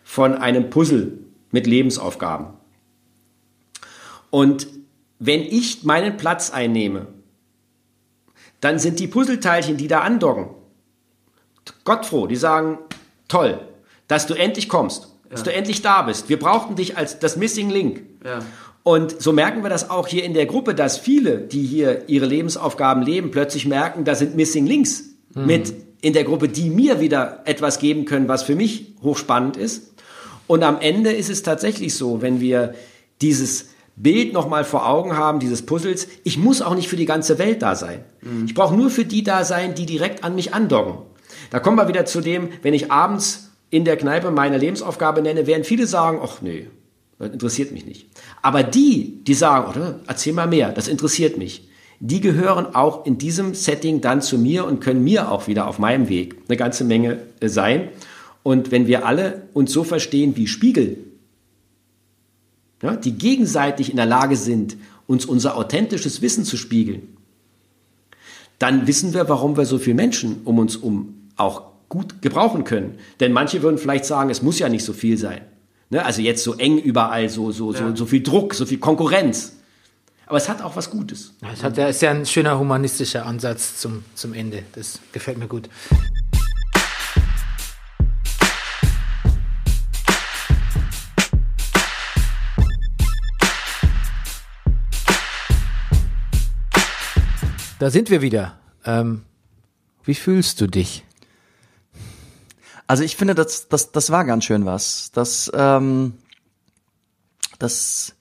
[0.04, 1.20] von einem Puzzle
[1.52, 2.48] mit Lebensaufgaben.
[4.30, 4.68] Und
[5.24, 7.06] wenn ich meinen Platz einnehme,
[8.60, 10.48] dann sind die Puzzleteilchen, die da andocken,
[11.84, 12.80] Gottfroh, die sagen,
[13.28, 13.60] toll,
[14.08, 16.28] dass du endlich kommst, dass du endlich da bist.
[16.28, 18.02] Wir brauchten dich als das Missing Link.
[18.26, 18.40] Ja.
[18.82, 22.26] Und so merken wir das auch hier in der Gruppe, dass viele, die hier ihre
[22.26, 25.04] Lebensaufgaben leben, plötzlich merken, da sind Missing Links
[25.36, 29.94] mit in der Gruppe, die mir wieder etwas geben können, was für mich hochspannend ist.
[30.48, 32.74] Und am Ende ist es tatsächlich so, wenn wir
[33.22, 37.38] dieses Bild nochmal vor Augen haben, dieses Puzzles, ich muss auch nicht für die ganze
[37.38, 38.04] Welt da sein.
[38.46, 41.06] Ich brauche nur für die da sein, die direkt an mich andocken.
[41.50, 45.48] Da kommen wir wieder zu dem, wenn ich abends in der Kneipe meine Lebensaufgabe nenne,
[45.48, 46.68] werden viele sagen, ach nee,
[47.20, 48.08] das interessiert mich nicht.
[48.42, 51.70] Aber die, die sagen, oder, erzähl mal mehr, das interessiert mich,
[52.00, 55.78] die gehören auch in diesem Setting dann zu mir und können mir auch wieder auf
[55.78, 57.90] meinem Weg eine ganze Menge äh, sein.
[58.44, 60.98] Und wenn wir alle uns so verstehen wie Spiegel,
[62.82, 64.78] ja, die gegenseitig in der Lage sind,
[65.08, 67.18] uns unser authentisches Wissen zu spiegeln,
[68.60, 72.96] dann wissen wir, warum wir so viele Menschen um uns um auch gut gebrauchen können.
[73.20, 75.42] Denn manche würden vielleicht sagen, es muss ja nicht so viel sein.
[75.90, 76.06] Ne?
[76.06, 79.54] Also jetzt so eng überall, so, so, so, so viel Druck, so viel Konkurrenz.
[80.28, 81.34] Aber es hat auch was Gutes.
[81.42, 84.64] Das hat, ja- ist ja ein schöner humanistischer Ansatz zum, zum Ende.
[84.74, 85.68] Das gefällt mir gut.
[97.82, 98.60] Da sind wir wieder.
[98.86, 99.24] Ähm,
[100.04, 101.04] wie fühlst du dich?
[102.86, 105.12] Also ich finde, das, das, das war ganz schön was.
[105.14, 106.14] Das, ähm,
[107.58, 108.14] das,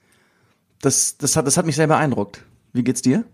[0.81, 2.43] das, das hat, das hat mich sehr beeindruckt.
[2.73, 3.25] Wie geht's dir?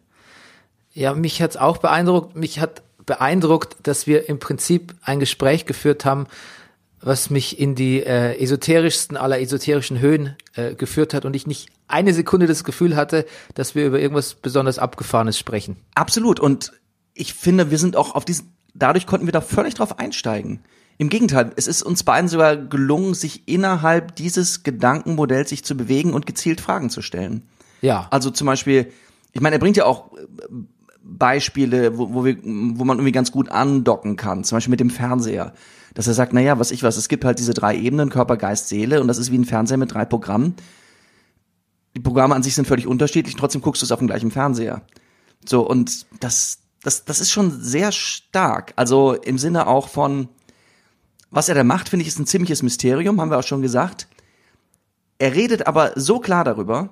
[0.94, 2.34] Ja, mich hat's auch beeindruckt.
[2.34, 6.26] Mich hat beeindruckt, dass wir im Prinzip ein Gespräch geführt haben,
[7.00, 11.68] was mich in die äh, esoterischsten aller esoterischen Höhen äh, geführt hat und ich nicht
[11.88, 15.76] eine Sekunde das Gefühl hatte, dass wir über irgendwas besonders Abgefahrenes sprechen.
[15.94, 16.40] Absolut.
[16.40, 16.72] Und
[17.14, 20.60] ich finde, wir sind auch auf diesen, dadurch konnten wir da völlig drauf einsteigen.
[20.98, 26.14] Im Gegenteil, es ist uns beiden sogar gelungen, sich innerhalb dieses Gedankenmodells sich zu bewegen
[26.14, 27.42] und gezielt Fragen zu stellen.
[27.82, 28.90] Ja, Also zum Beispiel,
[29.32, 30.24] ich meine, er bringt ja auch äh,
[31.02, 34.90] Beispiele, wo, wo, wir, wo man irgendwie ganz gut andocken kann, zum Beispiel mit dem
[34.90, 35.52] Fernseher.
[35.96, 38.36] Dass er sagt, na ja, was ich was, es gibt halt diese drei Ebenen, Körper,
[38.36, 40.54] Geist, Seele, und das ist wie ein Fernseher mit drei Programmen.
[41.96, 44.82] Die Programme an sich sind völlig unterschiedlich, trotzdem guckst du es auf dem gleichen Fernseher.
[45.48, 48.74] So, und das, das, das ist schon sehr stark.
[48.76, 50.28] Also im Sinne auch von,
[51.30, 54.06] was er da macht, finde ich, ist ein ziemliches Mysterium, haben wir auch schon gesagt.
[55.18, 56.90] Er redet aber so klar darüber,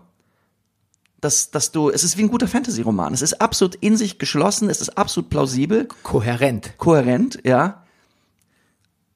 [1.21, 3.13] dass, dass du, es ist wie ein guter Fantasy-Roman.
[3.13, 6.79] Es ist absolut in sich geschlossen, es ist absolut plausibel, Kohärent.
[6.79, 7.84] kohärent, ja.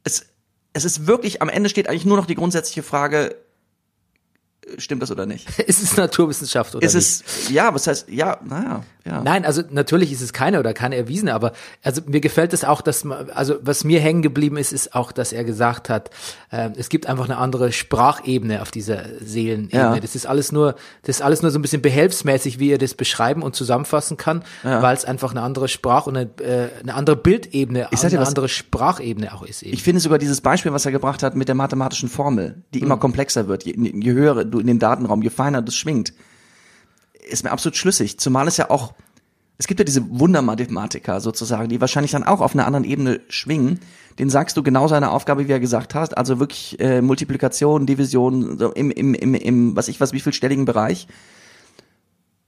[0.04, 0.26] Es,
[0.72, 3.36] es ist wirklich, am Ende steht eigentlich nur noch die grundsätzliche Frage,
[4.66, 5.58] äh, stimmt das oder nicht?
[5.66, 7.24] Ist es Naturwissenschaft oder Ist nicht?
[7.26, 9.22] es, ja, was heißt, ja, naja, ja.
[9.22, 11.52] Nein, also natürlich ist es keine oder keine erwiesene, aber
[11.82, 15.10] also mir gefällt es auch, dass man, also was mir hängen geblieben ist, ist auch,
[15.12, 16.10] dass er gesagt hat,
[16.52, 19.72] ähm, es gibt einfach eine andere Sprachebene auf dieser Seelenebene.
[19.96, 20.00] Ja.
[20.00, 22.94] Das ist alles nur, das ist alles nur so ein bisschen behelfsmäßig, wie er das
[22.94, 27.16] beschreiben und zusammenfassen kann, weil es einfach eine andere Sprach- und eine, äh, eine andere
[27.16, 29.72] Bildebene, Ich eine was- andere Sprachebene auch ist eben.
[29.74, 32.96] Ich finde sogar dieses Beispiel, was er gebracht hat mit der mathematischen Formel, die immer
[32.96, 36.12] komplexer wird, je, je höher du in den Datenraum, je feiner das schwingt,
[37.28, 38.18] ist mir absolut schlüssig.
[38.18, 38.94] Zumal es ja auch,
[39.58, 43.80] es gibt ja diese Wundermathematiker sozusagen, die wahrscheinlich dann auch auf einer anderen Ebene schwingen.
[44.18, 48.58] Den sagst du genau seine Aufgabe, wie er gesagt hat, also wirklich äh, Multiplikation, Division,
[48.58, 51.06] so im, im, im, im, was ich was, wie vielstelligen Bereich.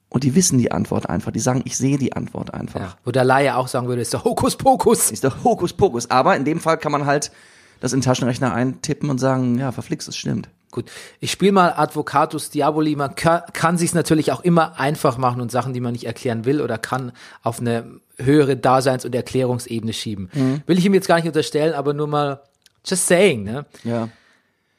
[0.08, 1.30] Und die wissen die Antwort einfach.
[1.30, 2.80] Die sagen, ich sehe die Antwort einfach.
[2.80, 5.12] ja, wo der Laie auch sagen würde, ist der Hokuspokus.
[5.12, 6.10] Ist doch Hokuspokus.
[6.10, 7.30] Aber in dem Fall kann man halt
[7.78, 10.48] das in den Taschenrechner eintippen und sagen, ja, verflixt, es stimmt.
[10.70, 12.94] Gut, ich spiele mal Advocatus Diaboli.
[12.94, 16.44] Man kann, kann sich natürlich auch immer einfach machen und Sachen, die man nicht erklären
[16.44, 17.10] will oder kann,
[17.42, 17.84] auf eine
[18.18, 20.30] höhere Daseins- und Erklärungsebene schieben.
[20.32, 20.62] Mhm.
[20.66, 22.42] Will ich ihm jetzt gar nicht unterstellen, aber nur mal
[22.86, 23.42] just saying.
[23.42, 23.66] Ne?
[23.82, 24.08] Ja.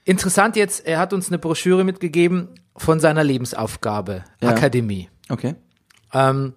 [0.05, 4.49] Interessant jetzt, er hat uns eine Broschüre mitgegeben von seiner Lebensaufgabe, Ja.
[4.49, 5.09] Akademie.
[5.29, 5.55] Okay.
[6.13, 6.53] Ähm,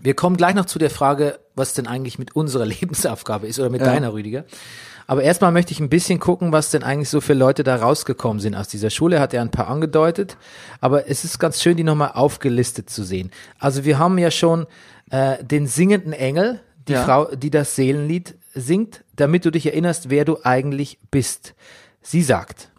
[0.00, 3.70] wir kommen gleich noch zu der Frage, was denn eigentlich mit unserer Lebensaufgabe ist oder
[3.70, 3.88] mit Ja.
[3.88, 4.44] deiner, Rüdiger.
[5.06, 8.40] Aber erstmal möchte ich ein bisschen gucken, was denn eigentlich so für Leute da rausgekommen
[8.40, 9.20] sind aus dieser Schule.
[9.20, 10.36] Hat er ein paar angedeutet.
[10.80, 13.30] Aber es ist ganz schön, die nochmal aufgelistet zu sehen.
[13.58, 14.66] Also wir haben ja schon
[15.10, 17.04] äh, den singenden Engel, die Ja.
[17.04, 21.54] Frau, die das Seelenlied singt, damit du dich erinnerst, wer du eigentlich bist.
[22.02, 22.70] Sie sagt,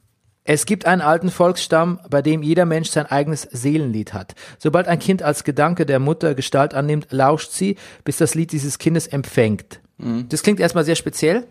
[0.44, 4.36] es gibt einen alten Volksstamm, bei dem jeder Mensch sein eigenes Seelenlied hat.
[4.60, 8.78] Sobald ein Kind als Gedanke der Mutter Gestalt annimmt, lauscht sie, bis das Lied dieses
[8.78, 9.80] Kindes empfängt.
[10.30, 11.48] Das klingt erstmal sehr speziell.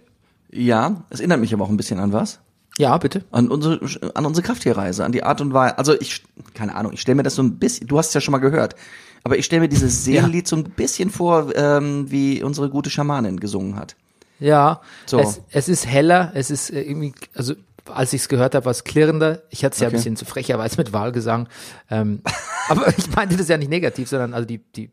[0.51, 2.41] Ja, es erinnert mich aber auch ein bisschen an was.
[2.79, 3.25] Ja, bitte.
[3.31, 3.81] An unsere,
[4.15, 5.79] an unsere Krafttierreise, an die Art und Weise.
[5.79, 6.25] Also ich,
[6.55, 8.39] keine Ahnung, ich stelle mir das so ein bisschen, du hast es ja schon mal
[8.39, 8.75] gehört,
[9.23, 13.39] aber ich stelle mir dieses Seelenlied so ein bisschen vor, ähm, wie unsere gute Schamanin
[13.39, 13.95] gesungen hat.
[14.41, 15.21] Ja, So.
[15.21, 17.55] es, es ist heller, es ist äh, irgendwie, also
[17.93, 19.43] als ich es gehört habe, war es klirrender.
[19.51, 19.97] Ich hatte es ja ein Okay.
[19.99, 21.49] bisschen zu frecherweise mit Wahlgesang.
[21.91, 22.23] Ähm,
[22.69, 24.91] aber ich meinte das ja nicht negativ, sondern also die, die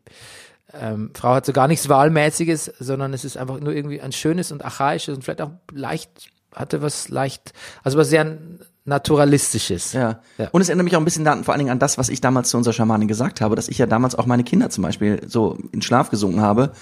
[0.78, 4.52] ähm, Frau hat so gar nichts Wahlmäßiges, sondern es ist einfach nur irgendwie ein schönes
[4.52, 7.52] und archaisches und vielleicht auch leicht, hatte was leicht,
[7.82, 8.38] also was sehr
[8.84, 9.92] naturalistisches.
[9.92, 10.20] Ja.
[10.38, 10.48] Ja.
[10.50, 12.20] Und es erinnert mich auch ein bisschen an, vor allen Dingen an das, was ich
[12.20, 15.20] damals zu unserer Schamanin gesagt habe, dass ich ja damals auch meine Kinder zum Beispiel
[15.26, 16.72] so in Schlaf gesungen habe.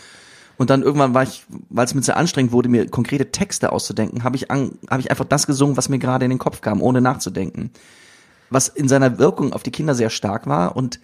[0.57, 4.25] Und dann irgendwann war ich, weil es mir sehr anstrengend wurde, mir konkrete Texte auszudenken,
[4.25, 6.83] habe ich, an, habe ich einfach das gesungen, was mir gerade in den Kopf kam,
[6.83, 7.71] ohne nachzudenken.
[8.51, 10.77] Was in seiner Wirkung auf die Kinder sehr stark war.
[10.77, 11.01] Und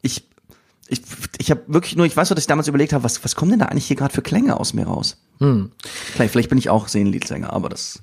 [0.00, 0.28] ich,
[0.88, 1.02] ich,
[1.38, 3.50] ich habe wirklich nur, ich weiß noch, dass ich damals überlegt habe, was, was kommen
[3.52, 5.16] denn da eigentlich hier gerade für Klänge aus mir raus?
[5.38, 5.72] Hm.
[5.82, 8.02] Vielleicht, vielleicht bin ich auch Seelenliedsänger, aber das.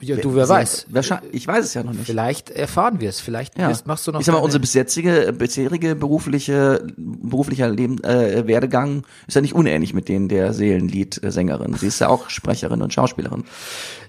[0.00, 0.86] Ja, du, wer weiß.
[1.30, 2.06] Ich weiß es ja noch nicht.
[2.06, 3.20] Vielleicht erfahren wir es.
[3.20, 3.72] Vielleicht Ja.
[3.84, 9.34] machst du noch ich sag mal, unsere bisherige, bisherige berufliche, beruflicher Leben, äh, Werdegang ist
[9.34, 11.74] ja nicht unähnlich mit denen der Seelenlied-Sängerin.
[11.74, 13.44] Sie ist ja auch Sprecherin und Schauspielerin.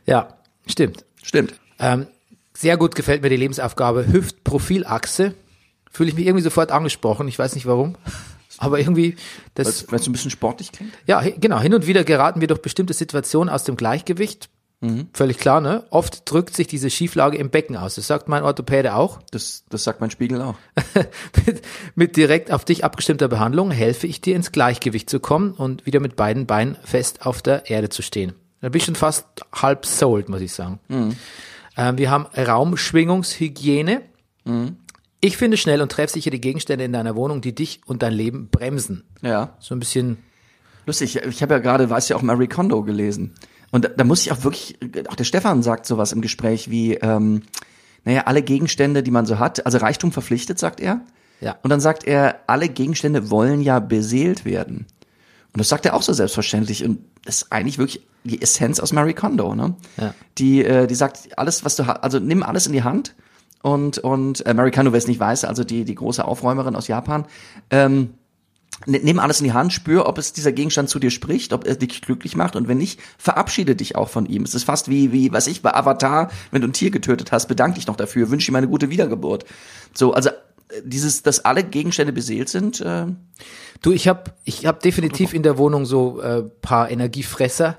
[0.08, 1.06] Ja, stimmt.
[1.22, 1.54] Stimmt.
[1.78, 2.08] Ähm,
[2.56, 5.36] sehr gut gefällt mir die Lebensaufgabe Hüftprofilachse.
[5.90, 7.28] Fühle ich mich irgendwie sofort angesprochen.
[7.28, 7.96] Ich weiß nicht warum.
[8.58, 9.16] Aber irgendwie,
[9.54, 10.94] das, Weil es ein bisschen sportlich klingt.
[11.08, 14.50] ja, genau, hin und wieder geraten wir durch bestimmte Situationen aus dem Gleichgewicht.
[15.12, 15.84] Völlig klar, ne?
[15.90, 17.96] Oft drückt sich diese Schieflage im Becken aus.
[17.96, 19.20] Das sagt mein Orthopäde auch.
[19.30, 20.56] Das, das sagt mein Spiegel auch.
[21.96, 26.00] mit, direkt auf dich abgestimmter Behandlung helfe ich dir ins Gleichgewicht zu kommen und wieder
[26.00, 28.36] mit beiden Beinen fest auf der Erde zu stehen.
[28.62, 30.80] Da bin ich schon fast halb sold, muss ich sagen.
[31.76, 34.02] Ähm, wir haben Raumschwingungshygiene.
[35.22, 38.50] Ich finde schnell und treffsicher die Gegenstände in deiner Wohnung, die dich und dein Leben
[38.50, 39.04] bremsen.
[39.22, 39.56] Ja.
[39.60, 40.18] So ein bisschen,
[40.90, 43.36] Lustig, ich habe ja gerade, weißt du, auch Marie Kondo gelesen.
[43.70, 44.76] Und da, da muss ich auch wirklich,
[45.08, 47.44] auch der Stefan sagt sowas im Gespräch wie, ähm,
[48.06, 51.02] naja, alle Gegenstände, die man so hat, also Reichtum verpflichtet, sagt er.
[51.42, 51.58] Ja.
[51.62, 54.88] Und dann sagt er, alle Gegenstände wollen ja beseelt werden.
[55.54, 56.84] Und das sagt er auch so selbstverständlich.
[56.84, 59.76] Und das ist eigentlich wirklich die Essenz aus Marie Kondo, ne?
[59.98, 60.16] Ja.
[60.40, 63.14] Die, äh, die sagt, alles, was du hast, also nimm alles in die Hand.
[63.62, 66.88] Und, und äh, Marie Kondo, wer es nicht weiß, also die, die große Aufräumerin aus
[66.88, 67.26] Japan,
[67.70, 68.12] ähm,
[68.86, 71.76] Nimm alles in die Hand, spür, ob es dieser Gegenstand zu dir spricht, ob er
[71.76, 74.44] dich glücklich macht und wenn nicht, verabschiede dich auch von ihm.
[74.44, 77.48] Es ist fast wie, wie, was ich bei Avatar, wenn du ein Tier getötet hast,
[77.48, 79.44] bedank dich noch dafür, wünsch ihm eine gute Wiedergeburt.
[79.94, 80.34] So, also äh,
[80.86, 83.08] dieses, dass alle Gegenstände beseelt sind, äh,
[83.82, 87.78] Du, ich habe ich hab definitiv in der Wohnung so äh, paar Energiefresser.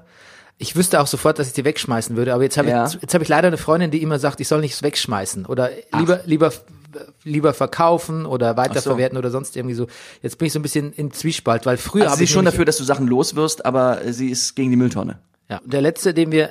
[0.62, 2.86] Ich wüsste auch sofort, dass ich die wegschmeißen würde, aber jetzt habe Ja.
[2.86, 5.70] ich, jetzt hab ich leider eine Freundin, die immer sagt, ich soll nichts wegschmeißen oder
[5.98, 6.52] lieber, lieber
[7.22, 9.86] lieber verkaufen oder weiterverwerten oder sonst irgendwie so.
[10.22, 12.44] Jetzt bin ich so ein bisschen in Zwiespalt, weil früher Also habe sie ich schon
[12.44, 15.18] dafür, dass du Sachen loswirst, aber sie ist gegen die Mülltonne.
[15.48, 16.50] Ja, der letzte, den wir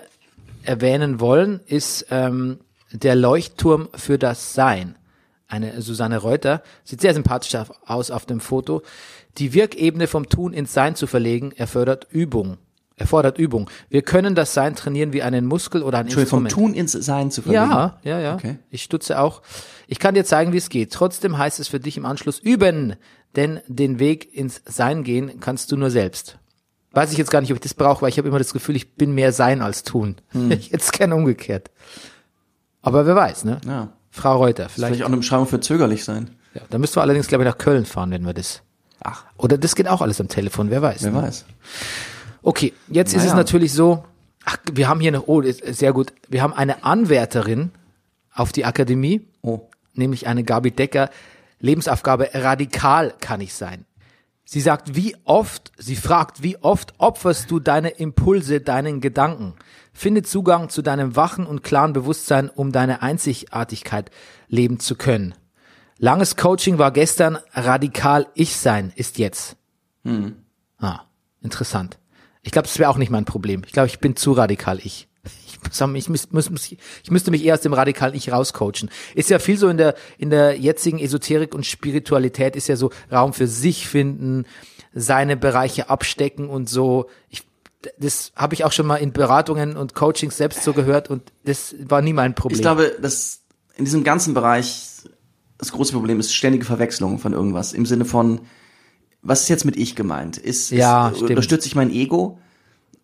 [0.63, 2.59] erwähnen wollen, ist ähm,
[2.91, 4.95] der Leuchtturm für das Sein.
[5.47, 7.53] Eine Susanne Reuter sieht sehr sympathisch
[7.85, 8.81] aus auf dem Foto.
[9.37, 12.57] Die Wirkebene vom Tun ins Sein zu verlegen, erfordert Übung.
[12.99, 13.69] Erfordert Übung.
[13.89, 16.73] Wir können das Sein trainieren wie einen Muskel oder ein Entschuldigung, vom Instrument.
[16.73, 17.71] Tun ins Sein zu verlegen.
[17.71, 18.35] Ja, ja, ja.
[18.35, 18.57] Okay.
[18.69, 19.41] Ich stutze auch.
[19.87, 20.91] Ich kann dir zeigen, wie es geht.
[20.93, 22.95] Trotzdem heißt es für dich im Anschluss üben,
[23.35, 26.37] denn den Weg ins Sein gehen kannst du nur selbst.
[26.91, 28.75] Weiß ich jetzt gar nicht, ob ich das brauche, weil ich habe immer das Gefühl,
[28.75, 30.17] ich bin mehr Sein als Tun.
[30.29, 30.51] Hm.
[30.59, 31.71] Ich es gerne umgekehrt.
[32.81, 33.59] Aber wer weiß, ne?
[33.65, 33.93] Ja.
[34.11, 35.03] Frau Reuter, Vielleicht vielleicht.
[35.03, 36.31] auch eine Beschreibung für zögerlich sein.
[36.53, 38.63] Ja, da müssten wir allerdings, glaube ich, nach Köln fahren, wenn wir das.
[39.01, 41.03] Ach, Oder das geht auch alles am Telefon, wer weiß.
[41.03, 41.21] wer ne?
[41.21, 41.45] weiß.
[42.41, 43.37] Okay, jetzt ist es Naja.
[43.37, 44.03] natürlich so,
[44.45, 47.71] ach, wir haben hier noch, oh, sehr gut, wir haben eine Anwärterin
[48.33, 49.61] auf die Akademie, Oh.
[49.93, 51.09] nämlich eine Gabi Decker,
[51.59, 53.85] Lebensaufgabe radikal kann ich sein.
[54.45, 59.53] Sie sagt, wie oft, sie fragt, wie oft opferst du deine Impulse, deinen Gedanken?
[59.93, 64.09] Finde Zugang zu deinem wachen und klaren Bewusstsein, um deine Einzigartigkeit
[64.47, 65.35] leben zu können.
[65.99, 69.55] Langes Coaching war gestern, radikal ich sein ist jetzt.
[70.79, 71.01] Ah,
[71.41, 71.98] interessant.
[72.49, 73.61] Ich glaube, das wäre auch nicht mein Problem.
[73.63, 75.07] Ich glaube, ich bin zu radikal ich.
[75.23, 75.59] Ich,
[75.93, 78.89] ich, muss, muss, ich müsste mich eher aus dem radikalen Ich rauscoachen.
[79.13, 82.89] Ist ja viel so in der, in der jetzigen Esoterik und Spiritualität ist ja so
[83.11, 84.45] Raum für sich finden,
[84.95, 87.07] seine Bereiche abstecken und so.
[87.29, 87.43] Ich,
[87.99, 91.75] das habe ich auch schon mal in Beratungen und Coachings selbst so gehört und das
[91.87, 92.55] war nie mein Problem.
[92.55, 93.41] Ich glaube, dass
[93.75, 94.87] in diesem ganzen Bereich
[95.59, 97.73] das große Problem ist ständige Verwechslung von irgendwas.
[97.73, 98.41] Im Sinne von,
[99.21, 100.37] was ist jetzt mit ich gemeint?
[100.37, 101.31] Ist, Ja, ist stimmt.
[101.31, 102.39] unterstütze ich mein Ego?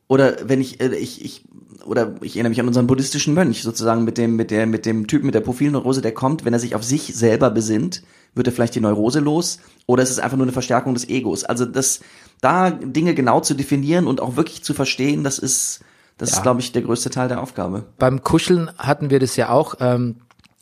[0.07, 1.43] Oder wenn ich, äh, ich, ich,
[1.85, 5.07] oder ich erinnere mich an unseren buddhistischen Mönch sozusagen mit dem, mit der, mit dem
[5.07, 8.03] Typen mit der Profilneurose, der kommt, wenn er sich auf sich selber besinnt,
[8.35, 11.43] wird er vielleicht die Neurose los, oder ist es einfach nur eine Verstärkung des Egos?
[11.43, 12.01] Also das,
[12.41, 15.79] da Dinge genau zu definieren und auch wirklich zu verstehen, das ist,
[16.17, 16.37] das Ja.
[16.37, 17.85] ist, glaube ich, der größte Teil der Aufgabe.
[17.97, 20.17] beim Kuscheln hatten wir das ja auch, ähm,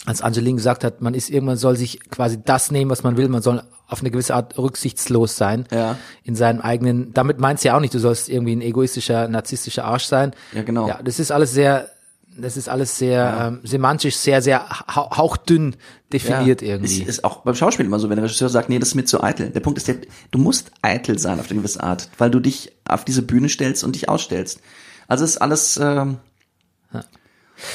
[0.06, 3.28] als Angeline gesagt hat, man ist irgendwann soll sich quasi das nehmen, was man will,
[3.30, 5.98] man soll auf eine gewisse Art rücksichtslos sein Ja.
[6.24, 7.14] in seinem eigenen.
[7.14, 10.34] Damit meint's ja auch nicht, du sollst irgendwie ein egoistischer, narzisstischer Arsch sein.
[10.52, 10.88] Ja, genau.
[10.90, 11.90] Ja, das ist alles sehr,
[12.38, 15.76] das ist alles sehr ähm, semantisch sehr, sehr hau- hauchdünn
[16.12, 17.02] definiert irgendwie.
[17.04, 19.06] Ist, ist auch beim Schauspiel immer so, wenn der Regisseur sagt, nee, das ist mir
[19.06, 19.52] zu eitel.
[19.52, 19.98] Der Punkt ist, der,
[20.32, 23.84] du musst eitel sein auf eine gewisse Art, weil du dich auf diese Bühne stellst
[23.84, 24.60] und dich ausstellst.
[25.08, 26.18] Also ist alles ähm,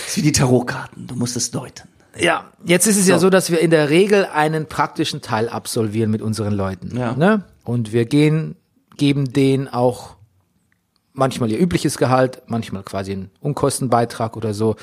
[0.07, 1.07] ist wie die Tarotkarten.
[1.07, 1.89] Du musst es deuten.
[2.21, 3.27] Ja, jetzt ist es ja So.
[3.27, 6.97] so, dass wir in der Regel einen praktischen Teil absolvieren mit unseren Leuten.
[6.97, 7.15] Ja.
[7.15, 7.45] Ne?
[7.65, 8.57] Und wir gehen,
[8.97, 10.17] geben denen auch
[11.13, 14.77] manchmal ihr übliches Gehalt, manchmal quasi einen Unkostenbeitrag oder so.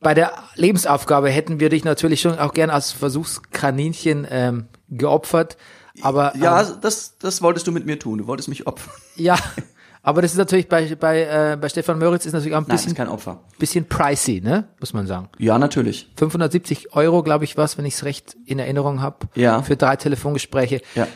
[0.00, 5.56] Bei der Lebensaufgabe hätten wir dich natürlich schon auch gern als Versuchskaninchen ähm, geopfert.
[6.02, 8.18] Aber Ja, ähm, das, das wolltest du mit mir tun.
[8.18, 8.94] Du wolltest mich opfern.
[9.16, 9.36] ja,
[10.02, 12.76] aber das ist natürlich bei bei äh, bei Stefan Möritz ist natürlich auch ein Nein,
[12.76, 13.42] bisschen kein Opfer.
[13.58, 15.28] bisschen pricey, ne, muss man sagen.
[15.38, 16.08] Ja, natürlich.
[16.16, 19.62] 570 Euro, glaube ich, was, wenn ich es recht in Erinnerung habe, Ja.
[19.62, 20.80] für drei Telefongespräche.
[20.94, 21.06] Ja.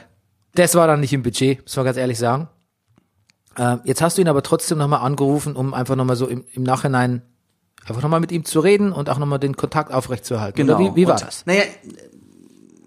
[0.54, 2.48] Das war dann nicht im Budget, muss man ganz ehrlich sagen.
[3.56, 6.62] Ähm, jetzt hast du ihn aber trotzdem nochmal angerufen, um einfach nochmal so im, im
[6.64, 7.22] Nachhinein
[7.86, 10.56] einfach nochmal mit ihm zu reden und auch nochmal den Kontakt aufrechtzuerhalten.
[10.56, 10.78] Genau.
[10.78, 11.46] Oder wie, wie war Und, das?
[11.46, 11.62] Naja,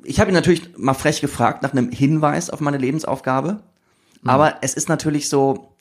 [0.03, 3.59] ich habe ihn natürlich mal frech gefragt nach einem Hinweis auf meine Lebensaufgabe.
[4.21, 4.29] Mhm.
[4.29, 5.73] Aber es ist natürlich so,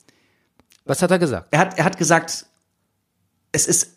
[0.87, 1.49] Was hat er gesagt?
[1.51, 2.47] er hat, er hat gesagt,
[3.53, 3.97] es ist,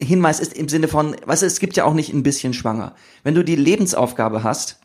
[0.00, 2.94] Hinweis ist im Sinne von, weißt du, es gibt ja auch nicht ein bisschen schwanger.
[3.24, 4.78] Wenn du die Lebensaufgabe hast,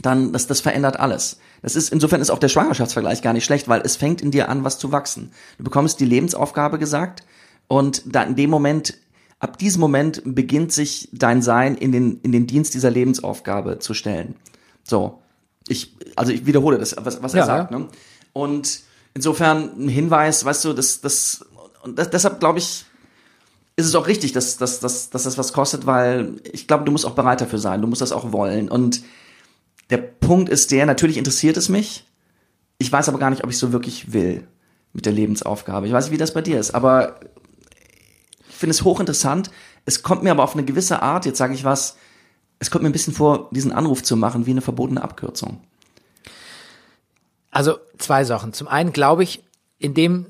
[0.00, 1.38] dann, das, das verändert alles.
[1.60, 4.48] Das ist, insofern ist auch der Schwangerschaftsvergleich gar nicht schlecht, weil es fängt in dir
[4.48, 5.32] an, was zu wachsen.
[5.58, 7.22] Du bekommst die Lebensaufgabe gesagt
[7.68, 8.94] und da in dem Moment,
[9.38, 13.94] ab diesem Moment beginnt sich dein Sein in den, in den Dienst dieser Lebensaufgabe zu
[13.94, 14.34] stellen.
[14.82, 15.20] So.
[15.68, 17.78] Ich, also ich wiederhole das, was, was er Ja, sagt, ja.
[17.78, 17.88] ne?
[18.32, 18.80] Und
[19.14, 21.44] insofern ein Hinweis, weißt du, das, das,
[21.82, 22.84] und das, deshalb glaube ich,
[23.76, 26.92] ist es auch richtig, dass, dass, dass, dass das was kostet, weil ich glaube, du
[26.92, 28.68] musst auch bereit dafür sein, du musst das auch wollen.
[28.68, 29.02] Und
[29.90, 32.06] der Punkt ist der, natürlich interessiert es mich,
[32.78, 34.46] ich weiß aber gar nicht, ob ich so wirklich will
[34.92, 35.86] mit der Lebensaufgabe.
[35.86, 37.20] Ich weiß nicht, wie das bei dir ist, aber
[38.48, 39.50] ich finde es hochinteressant.
[39.84, 41.96] Es kommt mir aber auf eine gewisse Art, jetzt sage ich was,
[42.58, 45.60] es kommt mir ein bisschen vor, diesen Anruf zu machen, wie eine verbotene Abkürzung.
[47.52, 48.52] Also zwei Sachen.
[48.52, 49.44] Zum einen glaube ich,
[49.78, 50.26] in dem,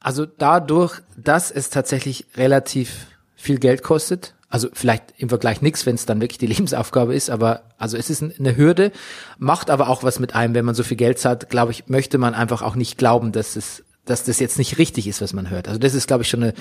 [0.00, 5.96] also dadurch, dass es tatsächlich relativ viel Geld kostet, also vielleicht im Vergleich nichts, wenn
[5.96, 8.92] es dann wirklich die Lebensaufgabe ist, aber also es ist ein- eine Hürde,
[9.36, 12.16] macht aber auch was mit einem, wenn man so viel Geld zahlt, glaube ich, möchte
[12.18, 15.48] man einfach auch nicht glauben, dass es dass das jetzt nicht richtig ist, was man
[15.48, 15.66] hört.
[15.66, 16.52] Also das ist, glaube ich, schon eine,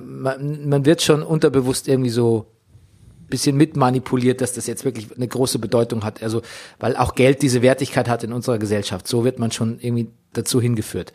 [0.00, 2.50] man, man wird schon unterbewusst irgendwie so
[3.28, 6.22] bisschen mitmanipuliert, dass das jetzt wirklich eine große Bedeutung hat.
[6.22, 6.42] Also,
[6.78, 9.06] weil auch Geld diese Wertigkeit hat in unserer Gesellschaft.
[9.06, 11.12] So wird man schon irgendwie dazu hingeführt.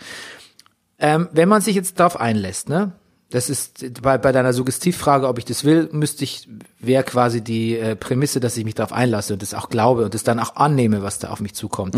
[0.99, 2.93] Ähm, wenn man sich jetzt darauf einlässt, ne?
[3.29, 6.47] Das ist bei, bei deiner Suggestivfrage, ob ich das will, müsste ich,
[6.79, 10.13] wäre quasi die äh, Prämisse, dass ich mich darauf einlasse und das auch glaube und
[10.13, 11.95] das dann auch annehme, was da auf mich zukommt.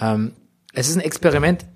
[0.00, 0.32] Ähm,
[0.72, 1.66] es ist ein Experiment.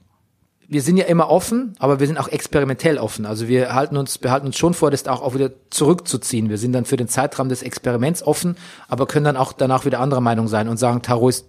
[0.72, 3.26] Wir sind ja immer offen, aber wir sind auch experimentell offen.
[3.26, 6.48] Also wir halten uns, behalten uns schon vor, das auch, auch wieder zurückzuziehen.
[6.48, 8.56] Wir sind dann für den Zeitraum des Experiments offen,
[8.88, 11.46] aber können dann auch danach wieder anderer Meinung sein und sagen, Tarot ist,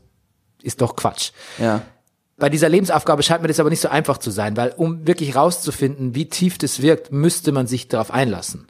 [0.62, 1.32] ist doch Quatsch.
[1.58, 1.84] Ja.
[2.36, 5.38] Bei dieser Lebensaufgabe scheint mir das aber nicht so einfach zu sein, weil um wirklich
[5.38, 8.68] rauszufinden, wie tief das wirkt, müsste man sich darauf einlassen.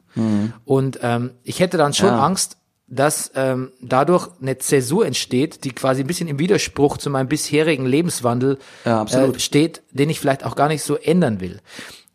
[0.64, 2.14] Und ähm, ich hätte dann schon Mhm.
[2.14, 2.26] Ja.
[2.26, 2.58] Angst,
[2.94, 7.86] dass ähm, dadurch eine Zäsur entsteht, die quasi ein bisschen im Widerspruch zu meinem bisherigen
[7.86, 9.04] Lebenswandel Ja.
[9.04, 11.60] Äh, steht, den ich vielleicht auch gar nicht so ändern will.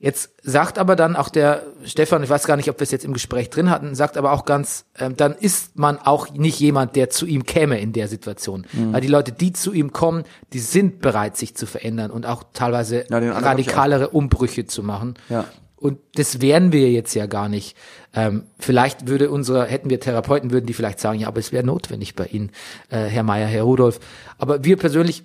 [0.01, 3.03] Jetzt sagt aber dann auch der Stefan, ich weiß gar nicht, ob wir es jetzt
[3.03, 6.95] im Gespräch drin hatten, sagt aber auch ganz, ähm, dann ist man auch nicht jemand,
[6.95, 8.65] der zu ihm käme in der Situation.
[8.71, 8.93] Mhm.
[8.93, 10.23] Weil die Leute, die zu ihm kommen,
[10.53, 15.15] die sind bereit, sich zu verändern und auch teilweise Ja, radikalere Umbrüche zu machen.
[15.27, 15.45] Ja.
[15.79, 17.75] Und das wären wir jetzt ja gar nicht.
[18.13, 21.63] Ähm, vielleicht würde unsere, hätten wir Therapeuten, würden die vielleicht sagen, ja, aber es wäre
[21.65, 22.51] notwendig bei Ihnen,
[22.89, 23.99] äh, Herr Meier, Herr Rudolf.
[24.37, 25.23] Aber wir persönlich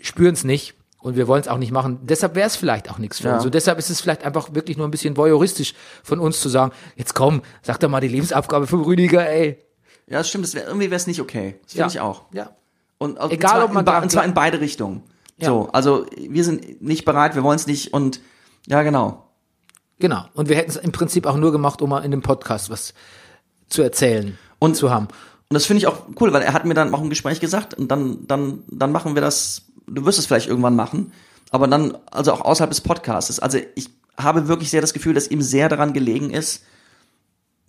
[0.00, 1.98] spüren es nicht und wir wollen es auch nicht machen.
[2.02, 3.36] Deshalb wäre es vielleicht auch nichts für Ja.
[3.36, 3.44] uns.
[3.44, 6.72] Und deshalb ist es vielleicht einfach wirklich nur ein bisschen voyeuristisch von uns zu sagen,
[6.96, 9.58] jetzt komm, sag doch mal die Lebensaufgabe vom Rüdiger, ey.
[10.06, 10.44] Ja, das stimmt.
[10.44, 11.56] Das wär, irgendwie wäre es nicht okay.
[11.62, 11.88] Das finde Ja.
[11.88, 12.22] ich auch.
[12.32, 12.50] Ja.
[12.98, 15.02] Und, und Egal, zwar ob man in, und zwar in beide Richtungen.
[15.38, 15.48] Ja.
[15.48, 18.20] So, also wir sind nicht bereit, wir wollen es nicht und
[18.66, 19.23] ja, genau.
[20.04, 20.26] Genau.
[20.34, 22.92] Und wir hätten es im Prinzip auch nur gemacht, um mal in dem Podcast was
[23.70, 25.08] zu erzählen Und- zu haben.
[25.48, 27.72] Und das finde ich auch cool, weil er hat mir dann auch im Gespräch gesagt
[27.72, 31.12] und dann, dann, dann machen wir das, du wirst es vielleicht irgendwann machen,
[31.50, 33.40] aber dann, also auch außerhalb des Podcasts.
[33.40, 33.88] Also ich
[34.18, 36.64] habe wirklich sehr das Gefühl, dass ihm sehr daran gelegen ist,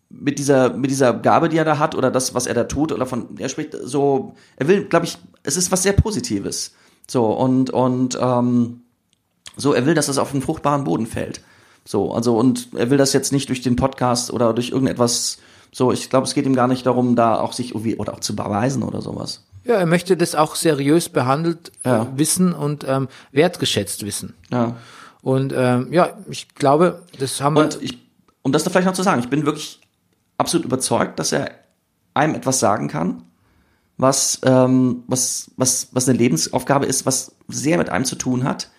[0.10, 2.92] mit dieser, mit dieser Gabe, die er da hat, oder das, was er da tut,
[2.92, 6.74] oder von, er spricht so, er will, glaube ich, es ist was sehr Positives.
[7.08, 8.82] So, und, und, ähm,
[9.56, 11.40] so, er will, dass es auf einen fruchtbaren Boden fällt.
[11.86, 15.38] So, also, und er will das jetzt nicht durch den Podcast oder durch irgendetwas,
[15.72, 18.20] so, ich glaube, es geht ihm gar nicht darum, da auch sich irgendwie, oder auch
[18.22, 19.44] zu beweisen oder sowas.
[19.66, 22.04] Ja, er möchte das auch seriös behandelt Ja.
[22.04, 24.36] äh, wissen und ähm, wertgeschätzt wissen.
[24.52, 24.78] Ja.
[25.22, 27.64] Und ähm, ja, ich glaube, das haben wir.
[27.64, 27.98] Und ich,
[28.44, 29.80] um das da vielleicht noch zu sagen, ich bin wirklich
[30.38, 31.52] absolut überzeugt, dass er
[32.14, 33.24] einem etwas sagen kann,
[33.98, 38.70] was, ähm, was, was, was eine Lebensaufgabe ist, was sehr mit einem zu tun hat.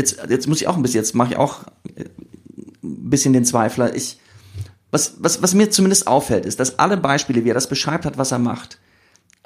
[0.00, 2.04] Jetzt, jetzt muss ich auch ein bisschen, jetzt mache ich auch äh,
[2.82, 3.94] ein bisschen den Zweifler.
[3.94, 4.18] Ich,
[4.90, 8.16] was, was, was mir zumindest auffällt, ist, dass alle Beispiele, wie er das beschreibt hat,
[8.16, 8.78] was er macht,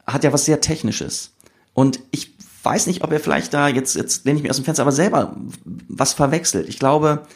[0.07, 1.32] hat ja was sehr Technisches.
[1.72, 4.64] Und ich weiß nicht, ob er vielleicht da, jetzt, jetzt lehne ich mich aus dem
[4.64, 5.36] Fenster, aber selber
[5.88, 6.68] was verwechselt.
[6.68, 7.26] Ich glaube,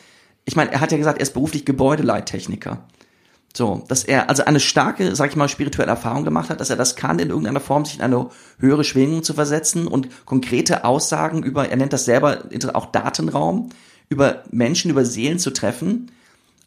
[0.45, 2.87] ich meine, er hat ja gesagt, er ist beruflich Gebäudeleittechniker.
[3.59, 6.77] So, dass er also eine starke, sag ich mal, spirituelle Erfahrung gemacht hat, dass er
[6.77, 8.29] das kann, in irgendeiner Form sich in eine
[8.61, 12.45] höhere Schwingung zu versetzen und konkrete Aussagen über, er nennt das selber
[12.75, 13.71] auch Datenraum,
[14.09, 16.13] über Menschen, über Seelen zu treffen.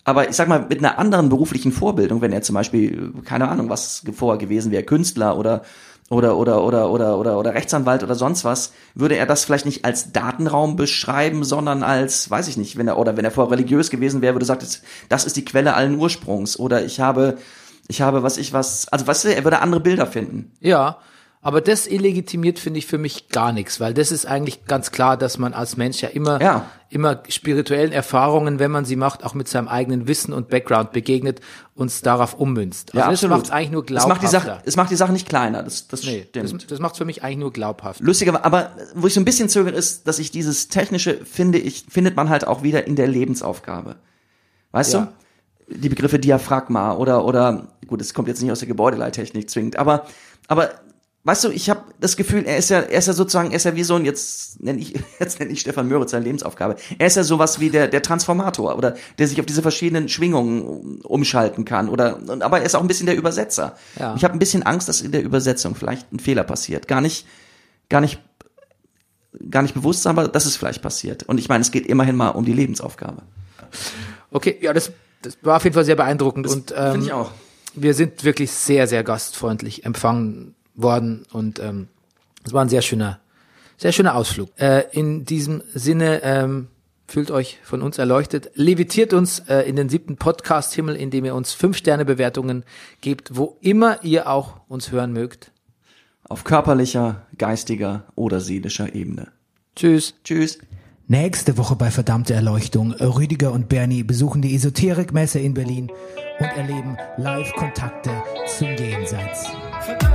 [0.03, 3.69] Aber ich sag mal, mit einer anderen beruflichen Vorbildung, wenn er zum Beispiel, keine Ahnung,
[3.69, 5.61] was vorher gewesen wäre, Künstler oder
[6.11, 9.85] oder oder oder oder oder oder Rechtsanwalt oder sonst was, würde er das vielleicht nicht
[9.85, 13.89] als Datenraum beschreiben, sondern als, weiß ich nicht, wenn er oder wenn er vorher religiös
[13.89, 14.67] gewesen wäre, würde er sagen,
[15.07, 17.37] das- ist die Quelle allen Ursprungs oder ich habe
[17.87, 20.51] ich habe was ich was, also weißt du, er würde andere Bilder finden.
[20.59, 20.97] Ja,
[21.43, 25.17] aber das illegitimiert finde ich für mich gar nichts, weil das ist eigentlich ganz klar,
[25.17, 26.65] dass man als Mensch ja immer, Ja.
[26.89, 31.41] immer spirituellen Erfahrungen, wenn man sie macht, auch mit seinem eigenen Wissen und Background begegnet,
[31.73, 32.95] uns darauf ummünzt.
[32.95, 34.09] Also das macht es eigentlich nur es glaubhafter.
[34.13, 36.69] macht die Sache, es macht die Sache nicht kleiner, das das nee, das, stimmt.
[36.69, 38.01] das macht für mich eigentlich nur glaubhaft.
[38.01, 41.85] Lustiger, aber wo ich so ein bisschen zögere, ist, dass ich dieses technische finde ich,
[41.89, 43.95] findet man halt auch wieder in der Lebensaufgabe.
[44.71, 45.11] Weißt Ja.
[45.67, 45.75] du?
[45.75, 50.05] Die Begriffe Diaphragma oder, oder, gut, es kommt jetzt nicht aus der Gebäudeleittechnik zwingend, aber,
[50.47, 50.69] aber,
[51.23, 53.65] weißt du, ich habe das Gefühl, er ist ja, er ist ja sozusagen, er ist
[53.65, 56.75] ja wie so ein, jetzt nenne ich, jetzt nenne ich Stefan Möritz seine Lebensaufgabe.
[56.97, 61.01] Er ist ja sowas wie der, der Transformator oder der sich auf diese verschiedenen Schwingungen
[61.01, 63.75] umschalten kann oder, aber er ist auch ein bisschen der Übersetzer.
[63.99, 64.15] Ja.
[64.15, 66.87] Ich habe ein bisschen Angst, dass in der Übersetzung vielleicht ein Fehler passiert.
[66.87, 67.27] Gar nicht,
[67.89, 68.19] gar nicht
[69.49, 71.23] gar nicht bewusst, aber das ist vielleicht passiert.
[71.23, 73.21] Und ich meine, es geht immerhin mal um die Lebensaufgabe.
[74.29, 74.91] Okay, ja, das,
[75.21, 77.31] das war auf jeden Fall sehr beeindruckend und ähm, Finde ich auch.
[77.73, 81.87] wir sind wirklich sehr, sehr gastfreundlich empfangen worden und ähm,
[82.43, 83.19] es war ein sehr schöner,
[83.77, 84.49] sehr schöner Ausflug.
[84.59, 86.67] Äh, in diesem Sinne ähm,
[87.07, 91.53] fühlt euch von uns erleuchtet, levitiert uns äh, in den siebten Podcast-Himmel, indem ihr uns
[91.53, 92.63] fünf Sterne Bewertungen
[93.01, 95.51] gebt, wo immer ihr auch uns hören mögt.
[96.23, 99.27] Auf körperlicher, geistiger oder seelischer Ebene.
[99.75, 100.13] Tschüss.
[100.23, 100.59] Tschüss.
[101.07, 102.93] Nächste Woche bei Verdammte Erleuchtung.
[102.93, 105.91] Rüdiger und Bernie besuchen die Esoterikmesse in Berlin
[106.39, 108.11] und erleben Live-Kontakte
[108.47, 109.47] zum Jenseits.
[109.81, 110.10] Verdammte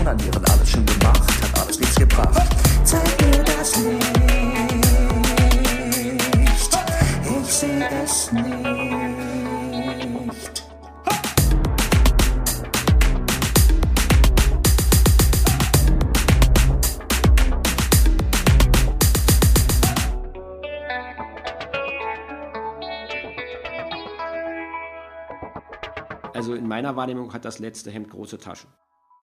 [0.00, 2.56] onanieren, alles schon gemacht, hat alles nichts gebracht.
[2.84, 3.98] Zeig mir das Licht,
[7.24, 8.46] ich sehe es nicht.
[26.32, 28.70] Also in meiner Wahrnehmung hat das letzte Hemd große Taschen.